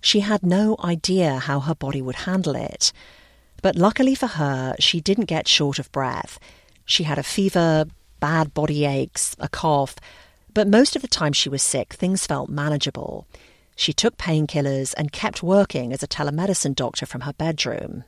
She 0.00 0.20
had 0.20 0.42
no 0.42 0.76
idea 0.82 1.38
how 1.38 1.60
her 1.60 1.74
body 1.74 2.02
would 2.02 2.16
handle 2.16 2.56
it. 2.56 2.92
But 3.62 3.76
luckily 3.76 4.14
for 4.16 4.26
her, 4.26 4.74
she 4.78 5.00
didn't 5.00 5.26
get 5.26 5.48
short 5.48 5.78
of 5.78 5.90
breath. 5.92 6.38
She 6.84 7.04
had 7.04 7.18
a 7.18 7.22
fever, 7.22 7.86
bad 8.18 8.52
body 8.52 8.84
aches, 8.84 9.36
a 9.38 9.48
cough, 9.48 9.96
but 10.52 10.68
most 10.68 10.96
of 10.96 11.02
the 11.02 11.08
time 11.08 11.32
she 11.32 11.48
was 11.48 11.62
sick, 11.62 11.94
things 11.94 12.26
felt 12.26 12.50
manageable. 12.50 13.26
She 13.76 13.92
took 13.92 14.18
painkillers 14.18 14.92
and 14.96 15.12
kept 15.12 15.42
working 15.42 15.92
as 15.92 16.02
a 16.02 16.08
telemedicine 16.08 16.74
doctor 16.74 17.06
from 17.06 17.22
her 17.22 17.32
bedroom. 17.32 18.04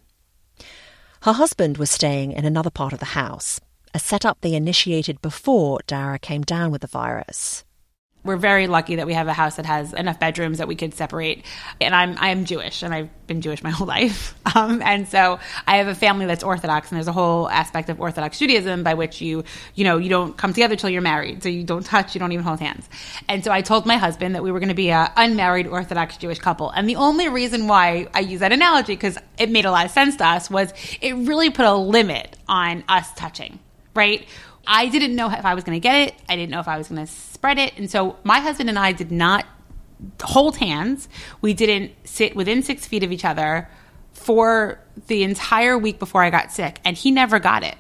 Her 1.23 1.33
husband 1.33 1.79
was 1.79 1.91
staying 1.91 2.33
in 2.33 2.45
another 2.45 2.71
part 2.71 2.93
of 2.93 2.99
the 2.99 3.17
house, 3.17 3.61
a 3.95 3.99
setup 3.99 4.41
they 4.41 4.55
initiated 4.55 5.23
before 5.23 5.81
Dara 5.87 6.19
came 6.19 6.43
down 6.43 6.71
with 6.71 6.83
the 6.83 6.87
virus 6.87 7.65
we're 8.25 8.37
very 8.37 8.66
lucky 8.66 8.97
that 8.97 9.07
we 9.07 9.12
have 9.12 9.28
a 9.28 9.33
house 9.33 9.57
that 9.57 9.66
has 9.66 9.93
enough 9.93 10.19
bedrooms 10.19 10.59
that 10.59 10.66
we 10.66 10.75
could 10.75 10.95
separate. 10.95 11.45
And 11.81 11.95
I'm 11.95 12.16
I'm 12.19 12.45
Jewish, 12.47 12.83
and 12.83 12.95
I've 12.95 13.11
been 13.26 13.43
Jewish 13.43 13.62
my 13.62 13.71
whole 13.78 13.87
life. 13.87 14.35
Um, 14.54 14.81
and 14.83 15.07
so 15.07 15.38
I 15.66 15.76
have 15.76 15.88
a 15.88 15.95
family 15.95 16.26
that's 16.26 16.43
Orthodox, 16.43 16.90
and 16.90 16.97
there's 16.97 17.09
a 17.09 17.12
whole 17.12 17.49
aspect 17.49 17.90
of 17.90 18.00
Orthodox 18.00 18.38
Judaism 18.38 18.83
by 18.83 18.95
which 18.95 19.21
you 19.21 19.45
you 19.75 19.85
know 19.85 19.99
you 19.99 20.09
don't 20.09 20.37
come 20.37 20.52
together 20.52 20.76
till 20.76 20.90
you're 20.90 21.02
married, 21.02 21.43
so 21.43 21.49
you 21.49 21.64
don't 21.64 21.85
touch, 21.85 22.14
you 22.14 22.19
don't 22.19 22.33
even 22.33 22.45
hold 22.45 22.61
hands. 22.61 22.88
And 23.28 23.45
so 23.45 23.52
I 23.52 23.61
told 23.61 23.85
my 23.85 23.97
husband 23.97 24.35
that 24.35 24.43
we 24.43 24.50
were 24.50 24.61
going 24.61 24.69
to 24.71 24.75
be 24.75 24.90
an 24.90 25.11
unmarried 25.16 25.66
Orthodox 25.66 26.16
Jewish 26.16 26.38
couple. 26.38 26.71
And 26.71 26.88
the 26.88 26.97
only 26.97 27.28
reason 27.28 27.66
why 27.69 28.09
I 28.14 28.21
use 28.21 28.40
that 28.40 28.52
analogy 28.52 28.95
because 28.95 29.19
it 29.38 29.50
made 29.50 29.66
a 29.66 29.71
lot 29.71 29.85
of 29.85 29.90
sense 29.90 30.16
to 30.16 30.26
us 30.26 30.50
was 30.50 30.73
it 31.00 31.12
really 31.12 31.50
put 31.50 31.66
a 31.66 31.75
limit 31.75 32.37
on 32.49 32.85
us 32.88 33.12
touching, 33.14 33.59
right? 33.95 34.26
I 34.66 34.88
didn't 34.88 35.14
know 35.14 35.31
if 35.31 35.45
I 35.45 35.54
was 35.54 35.64
going 35.64 35.76
to 35.76 35.81
get 35.81 36.09
it. 36.09 36.14
I 36.28 36.37
didn't 36.37 36.50
know 36.50 36.61
if 36.61 36.69
I 36.69 36.78
was 36.78 36.88
going 36.88 37.04
to 37.04 37.12
spread 37.45 37.59
it. 37.59 37.77
And 37.77 37.91
so 37.91 38.17
my 38.25 38.41
husband 38.41 38.71
and 38.71 38.79
I 38.79 38.93
did 38.93 39.13
not 39.13 39.45
hold 40.23 40.57
hands. 40.57 41.11
We 41.43 41.53
didn't 41.53 41.93
sit 42.05 42.35
within 42.35 42.63
six 42.63 42.87
feet 42.87 43.03
of 43.03 43.13
each 43.13 43.27
other 43.27 43.69
for 44.15 44.81
the 45.09 45.25
entire 45.25 45.77
week 45.77 45.99
before 45.99 46.23
I 46.23 46.31
got 46.31 46.53
sick. 46.53 46.81
And 46.87 46.97
he 46.97 47.11
never 47.11 47.39
got 47.39 47.63
it. 47.63 47.77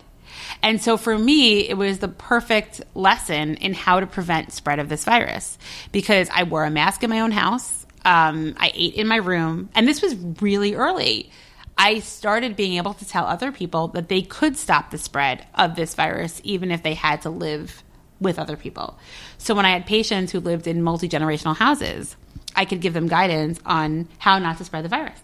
And 0.62 0.82
so 0.82 0.98
for 0.98 1.16
me, 1.16 1.66
it 1.66 1.78
was 1.78 1.98
the 1.98 2.08
perfect 2.08 2.82
lesson 2.94 3.54
in 3.54 3.72
how 3.72 4.00
to 4.00 4.06
prevent 4.06 4.52
spread 4.52 4.80
of 4.80 4.90
this 4.90 5.06
virus 5.06 5.56
because 5.92 6.28
I 6.30 6.42
wore 6.42 6.66
a 6.66 6.70
mask 6.70 7.02
in 7.02 7.08
my 7.08 7.20
own 7.20 7.30
house. 7.30 7.86
Um, 8.04 8.56
I 8.58 8.70
ate 8.74 8.96
in 8.96 9.06
my 9.06 9.16
room. 9.16 9.70
And 9.74 9.88
this 9.88 10.02
was 10.02 10.14
really 10.42 10.74
early. 10.74 11.30
I 11.78 12.00
started 12.00 12.54
being 12.54 12.76
able 12.76 12.92
to 12.92 13.08
tell 13.08 13.24
other 13.24 13.50
people 13.50 13.88
that 13.88 14.10
they 14.10 14.20
could 14.20 14.58
stop 14.58 14.90
the 14.90 14.98
spread 14.98 15.46
of 15.54 15.74
this 15.74 15.94
virus 15.94 16.42
even 16.44 16.70
if 16.70 16.82
they 16.82 16.92
had 16.92 17.22
to 17.22 17.30
live 17.30 17.82
with 18.20 18.38
other 18.38 18.56
people. 18.56 18.98
So 19.38 19.54
when 19.54 19.66
I 19.66 19.70
had 19.70 19.86
patients 19.86 20.32
who 20.32 20.40
lived 20.40 20.66
in 20.66 20.82
multi 20.82 21.08
generational 21.08 21.56
houses, 21.56 22.16
I 22.56 22.64
could 22.64 22.80
give 22.80 22.94
them 22.94 23.08
guidance 23.08 23.60
on 23.66 24.08
how 24.18 24.38
not 24.38 24.58
to 24.58 24.64
spread 24.64 24.84
the 24.84 24.88
virus. 24.88 25.18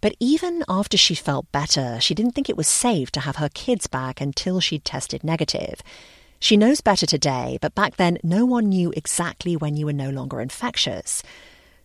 But 0.00 0.16
even 0.18 0.64
after 0.68 0.96
she 0.96 1.14
felt 1.14 1.50
better, 1.52 1.98
she 2.00 2.14
didn't 2.14 2.32
think 2.32 2.48
it 2.48 2.56
was 2.56 2.66
safe 2.66 3.12
to 3.12 3.20
have 3.20 3.36
her 3.36 3.48
kids 3.48 3.86
back 3.86 4.20
until 4.20 4.58
she'd 4.58 4.84
tested 4.84 5.22
negative. 5.22 5.80
She 6.40 6.56
knows 6.56 6.80
better 6.80 7.06
today, 7.06 7.56
but 7.60 7.76
back 7.76 7.96
then 7.96 8.18
no 8.24 8.44
one 8.44 8.68
knew 8.68 8.92
exactly 8.96 9.54
when 9.54 9.76
you 9.76 9.86
were 9.86 9.92
no 9.92 10.10
longer 10.10 10.40
infectious. 10.40 11.22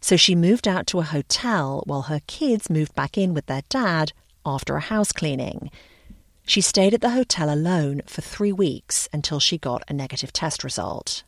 So 0.02 0.18
she 0.18 0.34
moved 0.34 0.68
out 0.68 0.88
to 0.88 1.00
a 1.00 1.04
hotel 1.04 1.84
while 1.86 2.04
her 2.04 2.22
kids 2.26 2.68
moved 2.68 2.96
back 2.96 3.20
in 3.20 3.36
with 3.36 3.46
their 3.46 3.62
dad 3.70 4.14
after 4.48 4.76
a 4.76 4.82
house 4.82 5.12
cleaning. 5.12 5.70
She 6.48 6.62
stayed 6.62 6.96
at 6.96 7.02
the 7.02 7.12
hotel 7.12 7.54
alone 7.54 8.02
for 8.08 8.22
three 8.22 8.52
weeks 8.52 9.08
until 9.14 9.40
she 9.40 9.60
got 9.60 9.84
a 9.88 9.94
negative 9.94 10.34
test 10.34 10.64
result. 10.64 11.22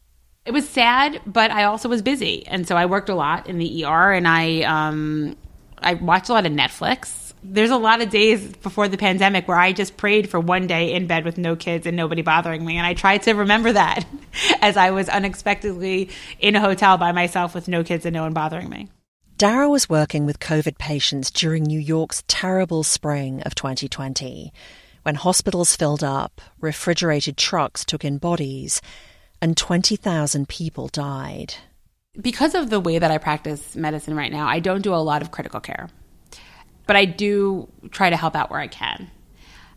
It 0.45 0.51
was 0.51 0.67
sad, 0.67 1.21
but 1.27 1.51
I 1.51 1.65
also 1.65 1.88
was 1.88 2.01
busy, 2.01 2.47
and 2.47 2.67
so 2.67 2.75
I 2.75 2.88
worked 2.88 3.09
a 3.09 3.15
lot 3.15 3.47
in 3.47 3.59
the 3.59 3.85
ER, 3.85 4.13
and 4.13 4.27
I 4.27 4.61
um, 4.61 5.38
I 5.77 5.93
watched 5.93 6.29
a 6.29 6.33
lot 6.33 6.47
of 6.47 6.51
Netflix 6.51 7.29
there's 7.43 7.69
a 7.69 7.77
lot 7.77 8.01
of 8.01 8.09
days 8.09 8.45
before 8.57 8.88
the 8.88 8.97
pandemic 8.97 9.47
where 9.47 9.57
I 9.57 9.71
just 9.71 9.97
prayed 9.97 10.29
for 10.29 10.39
one 10.39 10.67
day 10.67 10.93
in 10.93 11.07
bed 11.07 11.23
with 11.23 11.38
no 11.38 11.55
kids 11.55 11.85
and 11.85 11.95
nobody 11.95 12.21
bothering 12.21 12.65
me. 12.65 12.77
And 12.77 12.85
I 12.85 12.93
tried 12.93 13.23
to 13.23 13.33
remember 13.33 13.71
that 13.71 14.05
as 14.61 14.77
I 14.77 14.91
was 14.91 15.07
unexpectedly 15.09 16.09
in 16.39 16.55
a 16.55 16.59
hotel 16.59 16.97
by 16.97 17.11
myself 17.11 17.55
with 17.55 17.67
no 17.67 17.83
kids 17.83 18.05
and 18.05 18.13
no 18.13 18.23
one 18.23 18.33
bothering 18.33 18.69
me. 18.69 18.89
Dara 19.38 19.69
was 19.69 19.88
working 19.88 20.25
with 20.25 20.39
COVID 20.39 20.77
patients 20.77 21.31
during 21.31 21.63
New 21.63 21.79
York's 21.79 22.23
terrible 22.27 22.83
spring 22.83 23.41
of 23.43 23.55
2020, 23.55 24.51
when 25.09 25.15
hospitals 25.15 25.75
filled 25.75 26.03
up, 26.03 26.39
refrigerated 26.61 27.35
trucks 27.35 27.83
took 27.83 28.05
in 28.05 28.19
bodies, 28.19 28.79
and 29.41 29.57
20,000 29.57 30.47
people 30.47 30.87
died. 30.87 31.55
Because 32.21 32.53
of 32.53 32.69
the 32.69 32.79
way 32.79 32.99
that 32.99 33.09
I 33.09 33.17
practice 33.17 33.75
medicine 33.75 34.15
right 34.15 34.31
now, 34.31 34.47
I 34.47 34.59
don't 34.59 34.83
do 34.83 34.93
a 34.93 34.97
lot 34.97 35.23
of 35.23 35.31
critical 35.31 35.61
care. 35.61 35.89
but 36.85 36.95
I 36.95 37.05
do 37.05 37.67
try 37.91 38.09
to 38.09 38.17
help 38.17 38.35
out 38.35 38.49
where 38.49 38.59
I 38.59 38.65
can. 38.67 39.11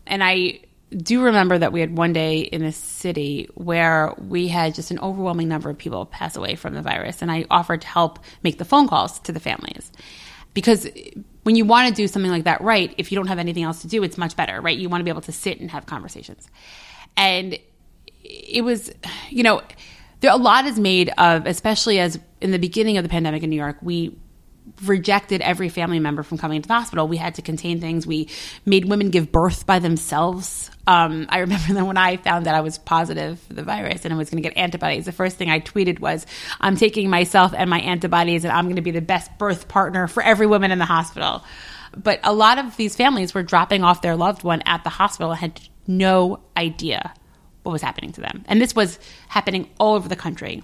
And 0.07 0.23
I 0.23 0.61
do 0.95 1.21
remember 1.21 1.57
that 1.59 1.71
we 1.71 1.79
had 1.79 1.95
one 1.95 2.11
day 2.11 2.39
in 2.39 2.63
a 2.63 2.71
city 2.71 3.49
where 3.53 4.15
we 4.17 4.47
had 4.47 4.73
just 4.73 4.89
an 4.89 4.97
overwhelming 4.97 5.47
number 5.47 5.69
of 5.69 5.77
people 5.77 6.07
pass 6.07 6.35
away 6.35 6.55
from 6.55 6.73
the 6.73 6.81
virus. 6.81 7.21
And 7.21 7.31
I 7.31 7.45
offered 7.51 7.81
to 7.81 7.87
help 7.87 8.17
make 8.41 8.57
the 8.57 8.65
phone 8.65 8.87
calls 8.87 9.19
to 9.21 9.31
the 9.31 9.39
families. 9.39 9.91
Because 10.55 10.87
when 11.43 11.55
you 11.55 11.65
want 11.65 11.89
to 11.89 11.93
do 11.93 12.07
something 12.07 12.31
like 12.31 12.45
that 12.45 12.61
right, 12.61 12.93
if 12.97 13.11
you 13.11 13.17
don't 13.17 13.27
have 13.27 13.39
anything 13.39 13.63
else 13.63 13.81
to 13.81 13.87
do, 13.87 14.03
it's 14.03 14.17
much 14.17 14.35
better, 14.35 14.59
right? 14.61 14.77
You 14.77 14.89
want 14.89 15.01
to 15.01 15.05
be 15.05 15.09
able 15.09 15.21
to 15.21 15.31
sit 15.31 15.59
and 15.59 15.69
have 15.71 15.85
conversations. 15.85 16.49
And 17.15 17.59
it 18.23 18.63
was, 18.63 18.91
you 19.29 19.43
know, 19.43 19.61
there 20.21 20.31
a 20.31 20.37
lot 20.37 20.65
is 20.65 20.79
made 20.79 21.11
of, 21.17 21.45
especially 21.45 21.99
as 21.99 22.19
in 22.41 22.51
the 22.51 22.59
beginning 22.59 22.97
of 22.97 23.03
the 23.03 23.09
pandemic 23.09 23.43
in 23.43 23.49
New 23.49 23.57
York, 23.57 23.77
we 23.81 24.17
rejected 24.85 25.41
every 25.41 25.69
family 25.69 25.99
member 25.99 26.23
from 26.23 26.37
coming 26.37 26.61
to 26.61 26.67
the 26.67 26.73
hospital. 26.73 27.07
We 27.07 27.17
had 27.17 27.35
to 27.35 27.41
contain 27.41 27.79
things. 27.79 28.07
We 28.07 28.29
made 28.65 28.85
women 28.85 29.09
give 29.09 29.31
birth 29.31 29.65
by 29.65 29.79
themselves. 29.79 30.69
Um, 30.87 31.27
I 31.29 31.39
remember 31.39 31.73
that 31.73 31.85
when 31.85 31.97
I 31.97 32.17
found 32.17 32.45
that 32.45 32.55
I 32.55 32.61
was 32.61 32.77
positive 32.77 33.39
for 33.39 33.53
the 33.53 33.63
virus 33.63 34.05
and 34.05 34.13
I 34.13 34.17
was 34.17 34.29
going 34.29 34.41
to 34.41 34.49
get 34.49 34.57
antibodies, 34.57 35.05
the 35.05 35.11
first 35.11 35.37
thing 35.37 35.49
I 35.49 35.59
tweeted 35.59 35.99
was, 35.99 36.25
I'm 36.59 36.75
taking 36.75 37.09
myself 37.09 37.53
and 37.55 37.69
my 37.69 37.79
antibodies 37.79 38.43
and 38.43 38.51
I'm 38.51 38.65
going 38.65 38.77
to 38.77 38.81
be 38.81 38.91
the 38.91 39.01
best 39.01 39.37
birth 39.37 39.67
partner 39.67 40.07
for 40.07 40.23
every 40.23 40.47
woman 40.47 40.71
in 40.71 40.79
the 40.79 40.85
hospital. 40.85 41.43
But 41.95 42.19
a 42.23 42.33
lot 42.33 42.57
of 42.57 42.75
these 42.75 42.95
families 42.95 43.33
were 43.33 43.43
dropping 43.43 43.83
off 43.83 44.01
their 44.01 44.15
loved 44.15 44.43
one 44.43 44.63
at 44.65 44.83
the 44.83 44.89
hospital 44.89 45.31
and 45.31 45.39
had 45.39 45.61
no 45.87 46.39
idea 46.57 47.13
what 47.63 47.71
was 47.71 47.81
happening 47.81 48.11
to 48.13 48.21
them. 48.21 48.43
And 48.47 48.61
this 48.61 48.75
was 48.75 48.99
happening 49.27 49.69
all 49.79 49.95
over 49.95 50.09
the 50.09 50.15
country. 50.15 50.63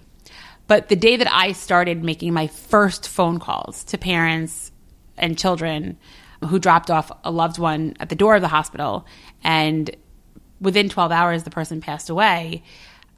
But 0.70 0.88
the 0.88 0.96
day 0.96 1.18
that 1.18 1.34
I 1.34 1.54
started 1.54 2.04
making 2.04 2.32
my 2.32 2.46
first 2.46 3.10
phone 3.10 3.40
calls 3.40 3.84
to 3.86 3.98
parents 3.98 4.72
and 5.18 5.36
children 5.36 5.98
who 6.46 6.60
dropped 6.60 6.92
off 6.92 7.12
a 7.24 7.32
loved 7.32 7.58
one 7.58 7.96
at 8.00 8.10
the 8.10 8.16
door 8.16 8.36
of 8.36 8.42
the 8.44 8.48
hospital, 8.48 9.08
and 9.44 9.90
within 10.62 10.88
12 10.88 11.12
hours, 11.12 11.42
the 11.42 11.50
person 11.50 11.82
passed 11.82 12.12
away, 12.12 12.64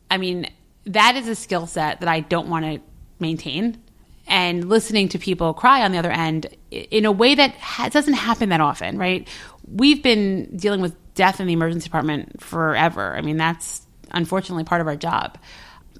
I 0.10 0.18
mean, 0.18 0.50
that 0.86 1.18
is 1.18 1.28
a 1.28 1.36
skill 1.36 1.68
set 1.68 2.00
that 2.00 2.08
I 2.08 2.22
don't 2.22 2.48
want 2.48 2.64
to 2.64 2.80
maintain. 3.20 3.84
And 4.28 4.70
listening 4.70 5.10
to 5.10 5.20
people 5.20 5.54
cry 5.54 5.84
on 5.84 5.92
the 5.92 5.98
other 5.98 6.10
end 6.10 6.48
in 6.72 7.04
a 7.04 7.12
way 7.12 7.36
that 7.36 7.54
ha- 7.56 7.90
doesn't 7.90 8.14
happen 8.14 8.48
that 8.50 8.62
often, 8.62 8.98
right? 8.98 9.28
We've 9.68 10.02
been 10.02 10.56
dealing 10.56 10.80
with 10.80 10.96
death 11.16 11.42
in 11.42 11.48
the 11.48 11.54
emergency 11.54 11.84
department 11.84 12.42
forever. 12.42 13.14
I 13.14 13.20
mean, 13.20 13.36
that's 13.36 13.86
unfortunately 14.12 14.64
part 14.64 14.80
of 14.80 14.88
our 14.88 14.96
job 14.96 15.38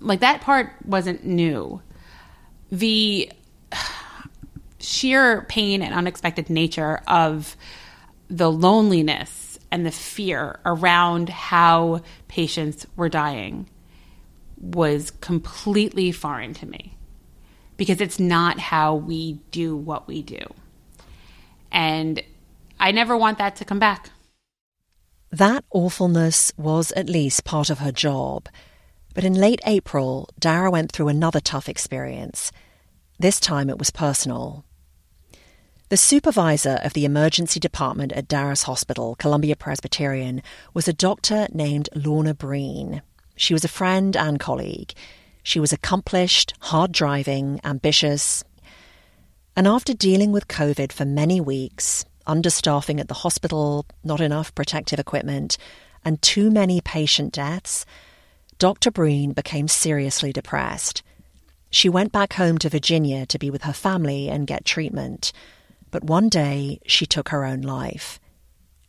like 0.02 0.20
that 0.20 0.42
part 0.42 0.74
wasn't 0.86 1.24
new. 1.26 1.82
The 2.72 3.32
sheer 4.80 5.44
pain 5.44 5.82
and 5.82 5.94
unexpected 5.94 6.50
nature 6.50 7.00
of 7.08 7.56
the 8.30 8.52
loneliness 8.52 9.60
and 9.72 9.86
the 9.86 9.92
fear 9.92 10.60
around 10.66 11.30
how 11.30 12.02
patients 12.28 12.86
were 12.96 13.10
dying 13.10 13.70
was 14.58 15.12
completely 15.12 16.12
foreign 16.12 16.54
to 16.54 16.66
me 16.66 16.98
because 17.78 18.02
it's 18.02 18.20
not 18.20 18.60
how 18.60 18.96
we 18.96 19.34
do 19.52 19.76
what 19.76 20.08
we 20.08 20.22
do. 20.22 20.42
And 21.72 22.22
I 22.80 22.92
never 22.92 23.16
want 23.16 23.38
that 23.38 23.56
to 23.58 23.66
come 23.66 23.80
back. 23.80 24.10
That 25.32 25.64
awfulness 25.72 26.52
was 26.58 26.92
at 26.92 27.10
least 27.10 27.46
part 27.46 27.70
of 27.70 27.80
her 27.80 27.92
job. 27.92 28.50
But 29.14 29.24
in 29.24 29.34
late 29.34 29.62
April, 29.66 30.30
Dara 30.40 30.72
went 30.72 30.92
through 30.92 31.10
another 31.10 31.40
tough 31.40 31.68
experience. 31.68 32.52
This 33.20 33.40
time 33.40 33.70
it 33.70 33.78
was 33.78 33.92
personal. 33.92 34.66
The 35.90 35.98
supervisor 35.98 36.80
of 36.84 36.94
the 36.94 37.04
emergency 37.04 37.60
department 37.60 38.14
at 38.14 38.30
Dara's 38.30 38.64
hospital, 38.64 39.16
Columbia 39.16 39.58
Presbyterian, 39.58 40.42
was 40.74 40.88
a 40.88 40.94
doctor 40.94 41.48
named 41.52 41.90
Lorna 41.94 42.34
Breen. 42.34 43.02
She 43.36 43.54
was 43.54 43.66
a 43.66 43.68
friend 43.68 44.16
and 44.16 44.40
colleague. 44.40 44.94
She 45.44 45.60
was 45.60 45.74
accomplished, 45.74 46.54
hard 46.62 46.94
driving, 46.94 47.60
ambitious. 47.66 48.44
And 49.56 49.68
after 49.68 49.94
dealing 49.94 50.32
with 50.32 50.48
COVID 50.48 50.94
for 50.94 51.04
many 51.04 51.42
weeks, 51.42 52.06
understaffing 52.26 53.02
at 53.02 53.10
the 53.10 53.16
hospital, 53.16 53.86
not 54.04 54.22
enough 54.22 54.56
protective 54.56 55.00
equipment, 55.00 55.58
and 56.06 56.22
too 56.22 56.50
many 56.50 56.80
patient 56.80 57.34
deaths, 57.34 57.86
Dr. 58.62 58.92
Breen 58.92 59.32
became 59.32 59.68
seriously 59.68 60.32
depressed. 60.32 61.02
She 61.72 61.90
went 61.90 62.12
back 62.12 62.34
home 62.34 62.60
to 62.60 62.70
Virginia 62.70 63.26
to 63.26 63.40
be 63.40 63.50
with 63.50 63.64
her 63.64 63.74
family 63.74 64.30
and 64.30 64.46
get 64.46 64.66
treatment. 64.66 65.34
But 65.90 66.04
one 66.04 66.30
day 66.30 66.80
she 66.86 67.08
took 67.08 67.30
her 67.30 67.44
own 67.44 67.62
life. 67.62 68.20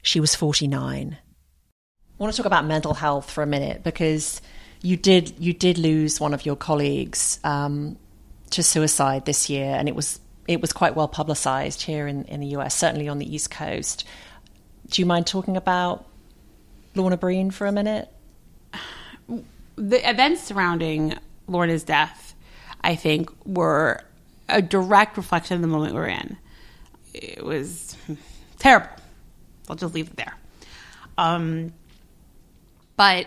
She 0.03 0.21
was 0.21 0.35
49. 0.35 1.17
I 1.17 2.23
want 2.23 2.35
to 2.35 2.37
talk 2.37 2.45
about 2.45 2.67
mental 2.67 2.93
health 2.93 3.31
for 3.31 3.43
a 3.43 3.47
minute 3.47 3.83
because 3.83 4.43
you 4.83 4.99
did 4.99 5.39
you 5.39 5.55
did 5.55 5.79
lose 5.79 6.21
one 6.21 6.35
of 6.35 6.45
your 6.45 6.57
colleagues 6.57 7.41
um, 7.43 7.97
to 8.51 8.63
suicide 8.63 9.25
this 9.25 9.49
year, 9.49 9.75
and 9.75 9.89
it 9.89 9.95
was 9.95 10.21
it 10.47 10.61
was 10.61 10.75
quite 10.75 10.97
well 10.97 11.09
publicized 11.09 11.81
here 11.81 12.07
in, 12.07 12.27
in 12.27 12.41
the 12.41 12.49
US, 12.59 12.75
certainly 12.75 13.09
on 13.09 13.19
the 13.19 13.35
East 13.35 13.51
Coast. 13.51 14.05
Do 14.89 15.01
you 15.01 15.07
mind 15.07 15.27
talking 15.27 15.57
about 15.57 16.05
Lorna 16.95 17.17
Breen 17.17 17.51
for 17.51 17.67
a 17.67 17.73
minute? 17.73 18.11
The 19.77 20.09
events 20.09 20.43
surrounding 20.43 21.19
Lorna's 21.47 21.85
death, 21.85 22.35
I 22.83 22.95
think, 22.95 23.31
were 23.47 24.03
a 24.49 24.63
direct 24.63 25.17
reflection 25.17 25.57
of 25.57 25.63
the 25.63 25.69
moment 25.69 25.95
we 25.95 26.01
are 26.01 26.07
in. 26.07 26.37
It 27.15 27.45
was 27.45 27.97
terrible. 28.59 28.89
I'll 29.69 29.77
just 29.77 29.95
leave 29.95 30.09
it 30.09 30.17
there. 30.17 30.37
Um, 31.19 31.73
but 32.97 33.27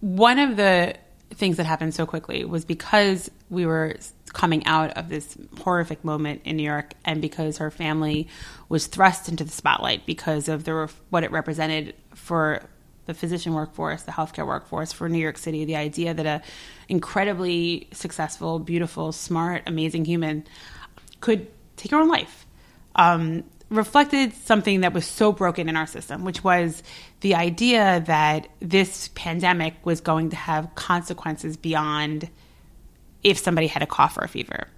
one 0.00 0.38
of 0.38 0.56
the 0.56 0.94
things 1.30 1.56
that 1.56 1.64
happened 1.64 1.94
so 1.94 2.06
quickly 2.06 2.44
was 2.44 2.64
because 2.64 3.30
we 3.50 3.66
were 3.66 3.96
coming 4.32 4.66
out 4.66 4.90
of 4.96 5.08
this 5.08 5.36
horrific 5.62 6.04
moment 6.04 6.42
in 6.44 6.56
New 6.56 6.64
York, 6.64 6.94
and 7.04 7.22
because 7.22 7.58
her 7.58 7.70
family 7.70 8.28
was 8.68 8.86
thrust 8.86 9.28
into 9.28 9.44
the 9.44 9.50
spotlight 9.50 10.04
because 10.06 10.48
of 10.48 10.64
the 10.64 10.90
what 11.10 11.24
it 11.24 11.30
represented 11.30 11.94
for 12.14 12.62
the 13.06 13.14
physician 13.14 13.54
workforce, 13.54 14.02
the 14.02 14.12
healthcare 14.12 14.46
workforce 14.46 14.92
for 14.92 15.08
New 15.08 15.18
York 15.18 15.38
City. 15.38 15.64
The 15.64 15.76
idea 15.76 16.14
that 16.14 16.26
a 16.26 16.42
incredibly 16.88 17.88
successful, 17.92 18.58
beautiful, 18.58 19.12
smart, 19.12 19.62
amazing 19.66 20.04
human 20.04 20.44
could 21.20 21.46
take 21.76 21.90
her 21.92 21.98
own 21.98 22.08
life 22.08 22.46
um, 22.96 23.44
reflected 23.70 24.32
something 24.32 24.82
that 24.82 24.92
was 24.92 25.06
so 25.06 25.32
broken 25.32 25.68
in 25.68 25.76
our 25.76 25.86
system, 25.86 26.24
which 26.24 26.44
was 26.44 26.82
the 27.20 27.34
idea 27.34 28.02
that 28.06 28.48
this 28.60 29.08
pandemic 29.14 29.74
was 29.84 30.00
going 30.00 30.30
to 30.30 30.36
have 30.36 30.74
consequences 30.74 31.56
beyond 31.56 32.28
if 33.22 33.38
somebody 33.38 33.66
had 33.66 33.82
a 33.82 33.86
cough 33.86 34.18
or 34.18 34.24
a 34.24 34.28
fever, 34.28 34.68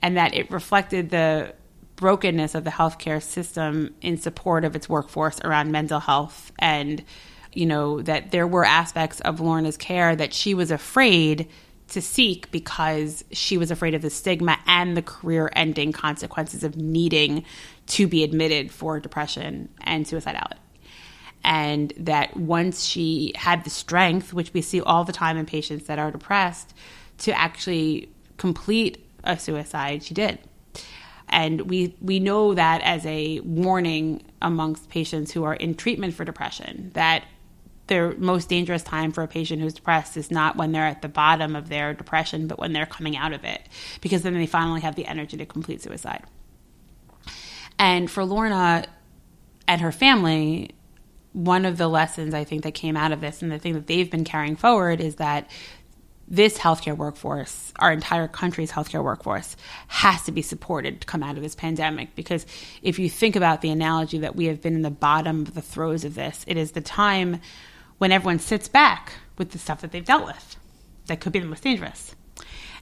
and 0.00 0.16
that 0.16 0.34
it 0.34 0.50
reflected 0.50 1.10
the 1.10 1.52
brokenness 1.96 2.54
of 2.54 2.64
the 2.64 2.70
healthcare 2.70 3.22
system 3.22 3.94
in 4.00 4.16
support 4.16 4.64
of 4.64 4.74
its 4.74 4.88
workforce 4.88 5.38
around 5.40 5.70
mental 5.70 6.00
health 6.00 6.50
and 6.58 7.04
you 7.52 7.66
know, 7.66 8.00
that 8.02 8.30
there 8.30 8.46
were 8.46 8.64
aspects 8.64 9.20
of 9.20 9.40
Lorna's 9.40 9.76
care 9.76 10.14
that 10.14 10.32
she 10.32 10.54
was 10.54 10.70
afraid 10.70 11.48
to 11.88 12.00
seek 12.00 12.50
because 12.50 13.24
she 13.32 13.58
was 13.58 13.70
afraid 13.70 13.94
of 13.94 14.02
the 14.02 14.10
stigma 14.10 14.58
and 14.66 14.96
the 14.96 15.02
career 15.02 15.50
ending 15.54 15.92
consequences 15.92 16.62
of 16.62 16.76
needing 16.76 17.44
to 17.86 18.06
be 18.06 18.22
admitted 18.22 18.70
for 18.70 19.00
depression 19.00 19.68
and 19.80 20.06
suicidality. 20.06 20.58
And 21.42 21.92
that 21.96 22.36
once 22.36 22.84
she 22.84 23.32
had 23.34 23.64
the 23.64 23.70
strength, 23.70 24.32
which 24.32 24.52
we 24.52 24.62
see 24.62 24.80
all 24.80 25.04
the 25.04 25.12
time 25.12 25.36
in 25.36 25.46
patients 25.46 25.86
that 25.86 25.98
are 25.98 26.10
depressed, 26.10 26.74
to 27.18 27.32
actually 27.32 28.08
complete 28.36 29.04
a 29.24 29.38
suicide, 29.38 30.04
she 30.04 30.14
did. 30.14 30.38
And 31.28 31.62
we, 31.62 31.96
we 32.00 32.20
know 32.20 32.54
that 32.54 32.82
as 32.82 33.06
a 33.06 33.40
warning 33.40 34.22
amongst 34.42 34.90
patients 34.90 35.32
who 35.32 35.44
are 35.44 35.54
in 35.54 35.74
treatment 35.74 36.14
for 36.14 36.24
depression, 36.24 36.90
that 36.94 37.24
the 37.90 38.14
most 38.16 38.48
dangerous 38.48 38.82
time 38.82 39.12
for 39.12 39.22
a 39.22 39.28
patient 39.28 39.60
who's 39.60 39.74
depressed 39.74 40.16
is 40.16 40.30
not 40.30 40.56
when 40.56 40.72
they're 40.72 40.86
at 40.86 41.02
the 41.02 41.08
bottom 41.08 41.54
of 41.54 41.68
their 41.68 41.92
depression, 41.92 42.46
but 42.46 42.58
when 42.58 42.72
they're 42.72 42.86
coming 42.86 43.18
out 43.18 43.34
of 43.34 43.44
it, 43.44 43.60
because 44.00 44.22
then 44.22 44.32
they 44.32 44.46
finally 44.46 44.80
have 44.80 44.94
the 44.94 45.04
energy 45.04 45.36
to 45.36 45.44
complete 45.44 45.82
suicide. 45.82 46.24
And 47.78 48.10
for 48.10 48.24
Lorna 48.24 48.86
and 49.68 49.80
her 49.82 49.92
family, 49.92 50.70
one 51.32 51.64
of 51.64 51.76
the 51.76 51.88
lessons 51.88 52.32
I 52.32 52.44
think 52.44 52.62
that 52.62 52.72
came 52.72 52.96
out 52.96 53.12
of 53.12 53.20
this 53.20 53.42
and 53.42 53.52
the 53.52 53.58
thing 53.58 53.74
that 53.74 53.86
they've 53.86 54.10
been 54.10 54.24
carrying 54.24 54.56
forward 54.56 55.00
is 55.00 55.16
that 55.16 55.50
this 56.28 56.56
healthcare 56.56 56.96
workforce, 56.96 57.72
our 57.80 57.92
entire 57.92 58.28
country's 58.28 58.70
healthcare 58.70 59.02
workforce, 59.02 59.56
has 59.88 60.22
to 60.22 60.32
be 60.32 60.42
supported 60.42 61.00
to 61.00 61.06
come 61.06 61.24
out 61.24 61.36
of 61.36 61.42
this 61.42 61.56
pandemic. 61.56 62.14
Because 62.14 62.46
if 62.82 63.00
you 63.00 63.10
think 63.10 63.34
about 63.34 63.62
the 63.62 63.70
analogy 63.70 64.18
that 64.18 64.36
we 64.36 64.46
have 64.46 64.62
been 64.62 64.76
in 64.76 64.82
the 64.82 64.90
bottom 64.90 65.42
of 65.42 65.54
the 65.54 65.62
throes 65.62 66.04
of 66.04 66.14
this, 66.14 66.44
it 66.46 66.56
is 66.56 66.70
the 66.70 66.80
time 66.80 67.40
when 68.00 68.12
everyone 68.12 68.38
sits 68.38 68.66
back 68.66 69.12
with 69.36 69.50
the 69.50 69.58
stuff 69.58 69.82
that 69.82 69.92
they've 69.92 70.06
dealt 70.06 70.24
with 70.24 70.56
that 71.04 71.20
could 71.20 71.32
be 71.32 71.38
the 71.38 71.46
most 71.46 71.62
dangerous. 71.62 72.16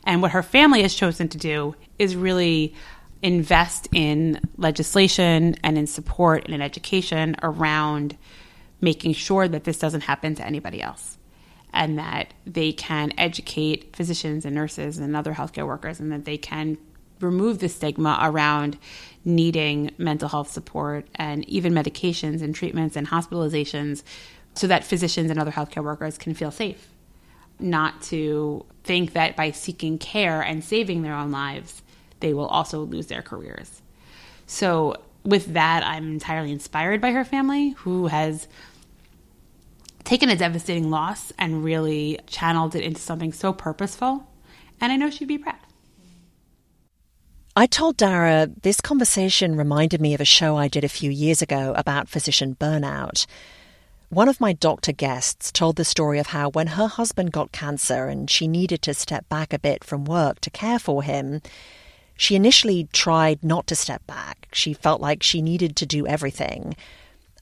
And 0.05 0.23
what 0.23 0.31
her 0.31 0.45
family 0.45 0.83
has 0.83 0.95
chosen 0.95 1.29
to 1.31 1.39
do 1.39 1.75
is 1.99 2.15
really 2.15 2.73
invest 3.21 3.89
in 3.93 4.41
legislation 4.59 5.57
and 5.65 5.77
in 5.77 5.89
support 5.89 6.45
and 6.45 6.55
in 6.55 6.63
education 6.63 7.35
around 7.43 8.17
making 8.81 9.13
sure 9.13 9.49
that 9.49 9.65
this 9.65 9.81
doesn't 9.81 10.03
happen 10.03 10.37
to 10.37 10.47
anybody 10.47 10.81
else 10.81 11.19
and 11.73 11.99
that 11.99 12.33
they 12.47 12.71
can 12.71 13.13
educate 13.19 13.97
physicians 13.97 14.45
and 14.45 14.55
nurses 14.55 14.99
and 14.99 15.17
other 15.17 15.35
healthcare 15.35 15.67
workers 15.67 15.99
and 15.99 16.13
that 16.13 16.27
they 16.27 16.39
can 16.39 16.79
remove 17.21 17.59
the 17.59 17.69
stigma 17.69 18.21
around 18.23 18.79
needing 19.25 19.91
mental 19.99 20.29
health 20.29 20.49
support 20.49 21.09
and 21.17 21.45
even 21.49 21.73
medications 21.73 22.41
and 22.41 22.55
treatments 22.55 22.95
and 22.95 23.09
hospitalizations 23.09 24.05
so 24.59 24.67
that 24.67 24.85
physicians 24.85 25.31
and 25.31 25.39
other 25.39 25.53
healthcare 25.53 25.85
workers 25.85 26.19
can 26.19 26.35
feel 26.35 26.51
safe 26.51 26.89
not 27.61 28.01
to 28.03 28.65
think 28.85 29.13
that 29.15 29.37
by 29.37 29.51
seeking 29.51 29.99
care 29.99 30.41
and 30.41 30.63
saving 30.63 31.03
their 31.03 31.15
own 31.15 31.31
lives 31.31 31.83
they 32.21 32.35
will 32.35 32.47
also 32.47 32.81
lose 32.81 33.07
their 33.07 33.23
careers. 33.23 33.83
So, 34.47 34.97
with 35.25 35.53
that, 35.55 35.85
I'm 35.85 36.13
entirely 36.13 36.53
inspired 36.53 37.01
by 37.01 37.13
her 37.13 37.25
family, 37.25 37.71
who 37.71 38.07
has 38.07 38.49
taken 40.05 40.31
a 40.31 40.37
devastating 40.37 40.91
loss 40.91 41.33
and 41.39 41.63
really 41.63 42.19
channeled 42.27 42.75
it 42.75 42.83
into 42.83 43.01
something 43.01 43.33
so 43.33 43.53
purposeful. 43.53 44.27
And 44.81 44.91
I 44.91 44.97
know 44.97 45.11
she'd 45.11 45.29
be 45.29 45.39
proud. 45.39 45.57
I 47.55 47.67
told 47.67 47.97
Dara 47.97 48.49
this 48.63 48.81
conversation 48.81 49.57
reminded 49.57 50.01
me 50.01 50.15
of 50.15 50.21
a 50.21 50.25
show 50.25 50.57
I 50.57 50.69
did 50.69 50.85
a 50.85 50.89
few 50.89 51.11
years 51.11 51.43
ago 51.43 51.75
about 51.77 52.09
physician 52.09 52.57
burnout. 52.59 53.27
One 54.11 54.31
of 54.31 54.41
my 54.41 54.55
doctor 54.55 54.93
guests 54.93 55.53
told 55.53 55.77
the 55.77 55.85
story 55.85 56.19
of 56.19 56.29
how 56.29 56.49
when 56.49 56.69
her 56.69 56.87
husband 56.87 57.31
got 57.31 57.53
cancer 57.53 58.07
and 58.07 58.31
she 58.31 58.49
needed 58.49 58.81
to 58.83 58.95
step 58.95 59.29
back 59.29 59.53
a 59.53 59.59
bit 59.59 59.85
from 59.85 60.07
work 60.07 60.41
to 60.41 60.51
care 60.51 60.79
for 60.79 61.03
him, 61.03 61.43
she 62.17 62.35
initially 62.35 62.89
tried 62.95 63.45
not 63.45 63.67
to 63.67 63.77
step 63.77 64.07
back. 64.07 64.49
She 64.51 64.73
felt 64.73 65.03
like 65.03 65.23
she 65.23 65.43
needed 65.43 65.77
to 65.77 65.85
do 65.85 66.07
everything. 66.07 66.75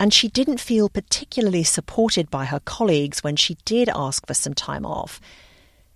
And 0.01 0.13
she 0.13 0.27
didn't 0.27 0.59
feel 0.59 0.89
particularly 0.89 1.63
supported 1.63 2.31
by 2.31 2.47
her 2.47 2.61
colleagues 2.61 3.23
when 3.23 3.37
she 3.37 3.59
did 3.65 3.89
ask 3.95 4.27
for 4.27 4.35
some 4.35 4.55
time 4.55 4.85
off. 4.85 5.21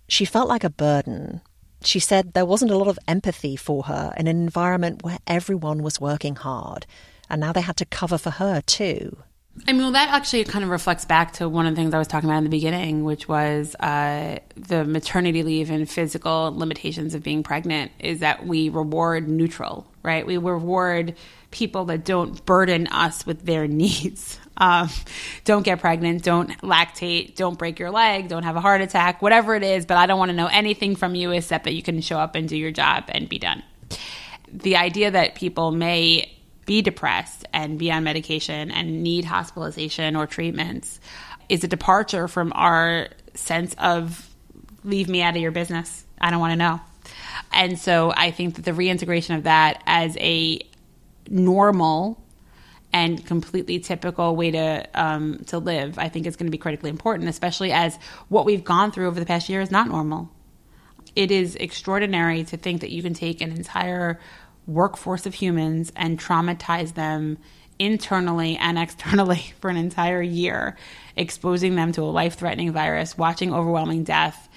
She 0.07 0.23
felt 0.23 0.47
like 0.47 0.63
a 0.63 0.69
burden. 0.69 1.41
She 1.83 1.99
said 1.99 2.31
there 2.31 2.45
wasn't 2.45 2.71
a 2.71 2.77
lot 2.77 2.87
of 2.87 2.99
empathy 3.09 3.57
for 3.57 3.83
her 3.83 4.13
in 4.15 4.25
an 4.25 4.41
environment 4.41 5.03
where 5.03 5.19
everyone 5.27 5.83
was 5.83 5.99
working 5.99 6.37
hard, 6.37 6.85
and 7.29 7.41
now 7.41 7.51
they 7.51 7.61
had 7.61 7.77
to 7.77 7.85
cover 7.85 8.17
for 8.17 8.31
her 8.31 8.61
too. 8.61 9.17
I 9.67 9.73
mean, 9.73 9.81
well, 9.81 9.91
that 9.91 10.09
actually 10.09 10.45
kind 10.45 10.63
of 10.63 10.71
reflects 10.71 11.03
back 11.05 11.33
to 11.33 11.49
one 11.49 11.67
of 11.67 11.75
the 11.75 11.81
things 11.81 11.93
I 11.93 11.97
was 11.97 12.07
talking 12.07 12.29
about 12.29 12.37
in 12.37 12.45
the 12.45 12.49
beginning, 12.49 13.03
which 13.03 13.27
was 13.27 13.75
uh, 13.75 14.39
the 14.55 14.85
maternity 14.85 15.43
leave 15.43 15.69
and 15.69 15.89
physical 15.89 16.57
limitations 16.57 17.13
of 17.13 17.21
being 17.21 17.43
pregnant. 17.43 17.91
Is 17.99 18.19
that 18.19 18.47
we 18.47 18.69
reward 18.69 19.27
neutral, 19.27 19.85
right? 20.03 20.25
We 20.25 20.37
reward 20.37 21.15
people 21.51 21.85
that 21.85 22.05
don't 22.05 22.43
burden 22.45 22.87
us 22.87 23.25
with 23.25 23.45
their 23.45 23.67
needs. 23.67 24.39
Um, 24.55 24.89
don't 25.43 25.63
get 25.63 25.79
pregnant, 25.79 26.23
don't 26.23 26.49
lactate, 26.61 27.35
don't 27.35 27.57
break 27.57 27.77
your 27.77 27.91
leg, 27.91 28.29
don't 28.29 28.43
have 28.43 28.55
a 28.55 28.61
heart 28.61 28.81
attack, 28.81 29.21
whatever 29.21 29.55
it 29.55 29.63
is. 29.63 29.85
But 29.85 29.97
I 29.97 30.05
don't 30.05 30.17
want 30.17 30.29
to 30.29 30.35
know 30.35 30.47
anything 30.47 30.95
from 30.95 31.13
you 31.13 31.31
except 31.31 31.65
that 31.65 31.73
you 31.73 31.83
can 31.83 31.99
show 32.01 32.17
up 32.17 32.35
and 32.35 32.47
do 32.47 32.57
your 32.57 32.71
job 32.71 33.05
and 33.09 33.27
be 33.27 33.37
done. 33.37 33.63
The 34.47 34.77
idea 34.77 35.11
that 35.11 35.35
people 35.35 35.71
may 35.71 36.31
be 36.65 36.81
depressed 36.81 37.45
and 37.53 37.79
be 37.79 37.91
on 37.91 38.03
medication 38.03 38.71
and 38.71 39.03
need 39.03 39.25
hospitalization 39.25 40.15
or 40.15 40.27
treatments 40.27 40.99
is 41.49 41.63
a 41.63 41.67
departure 41.67 42.27
from 42.27 42.51
our 42.55 43.07
sense 43.33 43.75
of 43.77 44.29
leave 44.83 45.09
me 45.09 45.21
out 45.21 45.35
of 45.35 45.41
your 45.41 45.51
business. 45.51 46.05
I 46.19 46.31
don't 46.31 46.39
want 46.39 46.51
to 46.51 46.57
know. 46.57 46.79
And 47.51 47.77
so 47.77 48.13
I 48.15 48.31
think 48.31 48.55
that 48.55 48.65
the 48.65 48.73
reintegration 48.73 49.35
of 49.35 49.43
that 49.43 49.83
as 49.85 50.15
a 50.17 50.59
normal 51.29 52.21
and 52.93 53.25
completely 53.25 53.79
typical 53.79 54.35
way 54.35 54.51
to 54.51 54.87
um, 54.93 55.43
to 55.47 55.59
live, 55.59 55.97
I 55.97 56.09
think 56.09 56.25
is 56.25 56.35
going 56.35 56.47
to 56.47 56.51
be 56.51 56.57
critically 56.57 56.89
important, 56.89 57.29
especially 57.29 57.71
as 57.71 57.97
what 58.27 58.45
we've 58.45 58.63
gone 58.63 58.91
through 58.91 59.07
over 59.07 59.19
the 59.19 59.25
past 59.25 59.49
year 59.49 59.61
is 59.61 59.71
not 59.71 59.87
normal. 59.87 60.29
It 61.15 61.31
is 61.31 61.55
extraordinary 61.55 62.43
to 62.45 62.57
think 62.57 62.81
that 62.81 62.91
you 62.91 63.01
can 63.01 63.13
take 63.13 63.41
an 63.41 63.51
entire 63.51 64.19
workforce 64.67 65.25
of 65.25 65.33
humans 65.33 65.91
and 65.95 66.19
traumatize 66.19 66.93
them 66.93 67.37
internally 67.79 68.57
and 68.57 68.77
externally 68.77 69.53
for 69.59 69.69
an 69.69 69.77
entire 69.77 70.21
year, 70.21 70.77
exposing 71.15 71.75
them 71.75 71.91
to 71.93 72.03
a 72.03 72.05
life 72.05 72.35
threatening 72.35 72.71
virus, 72.71 73.17
watching 73.17 73.53
overwhelming 73.53 74.03
death. 74.03 74.47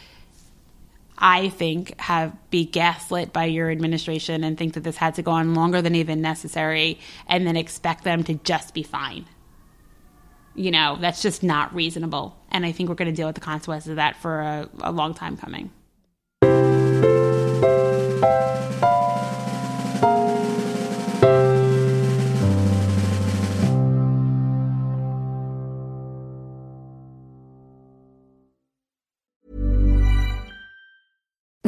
I 1.16 1.48
think 1.48 1.98
have 2.00 2.36
be 2.50 2.64
gaslit 2.64 3.32
by 3.32 3.44
your 3.44 3.70
administration 3.70 4.42
and 4.42 4.58
think 4.58 4.74
that 4.74 4.80
this 4.80 4.96
had 4.96 5.14
to 5.14 5.22
go 5.22 5.30
on 5.30 5.54
longer 5.54 5.80
than 5.80 5.94
even 5.94 6.20
necessary 6.20 6.98
and 7.28 7.46
then 7.46 7.56
expect 7.56 8.02
them 8.02 8.24
to 8.24 8.34
just 8.34 8.74
be 8.74 8.82
fine. 8.82 9.24
You 10.56 10.72
know, 10.72 10.98
that's 11.00 11.22
just 11.22 11.42
not 11.42 11.74
reasonable. 11.74 12.36
And 12.50 12.66
I 12.66 12.72
think 12.72 12.88
we're 12.88 12.96
going 12.96 13.10
to 13.10 13.16
deal 13.16 13.26
with 13.26 13.36
the 13.36 13.40
consequences 13.40 13.90
of 13.90 13.96
that 13.96 14.16
for 14.16 14.40
a, 14.40 14.68
a 14.80 14.92
long 14.92 15.14
time 15.14 15.36
coming. 15.36 15.70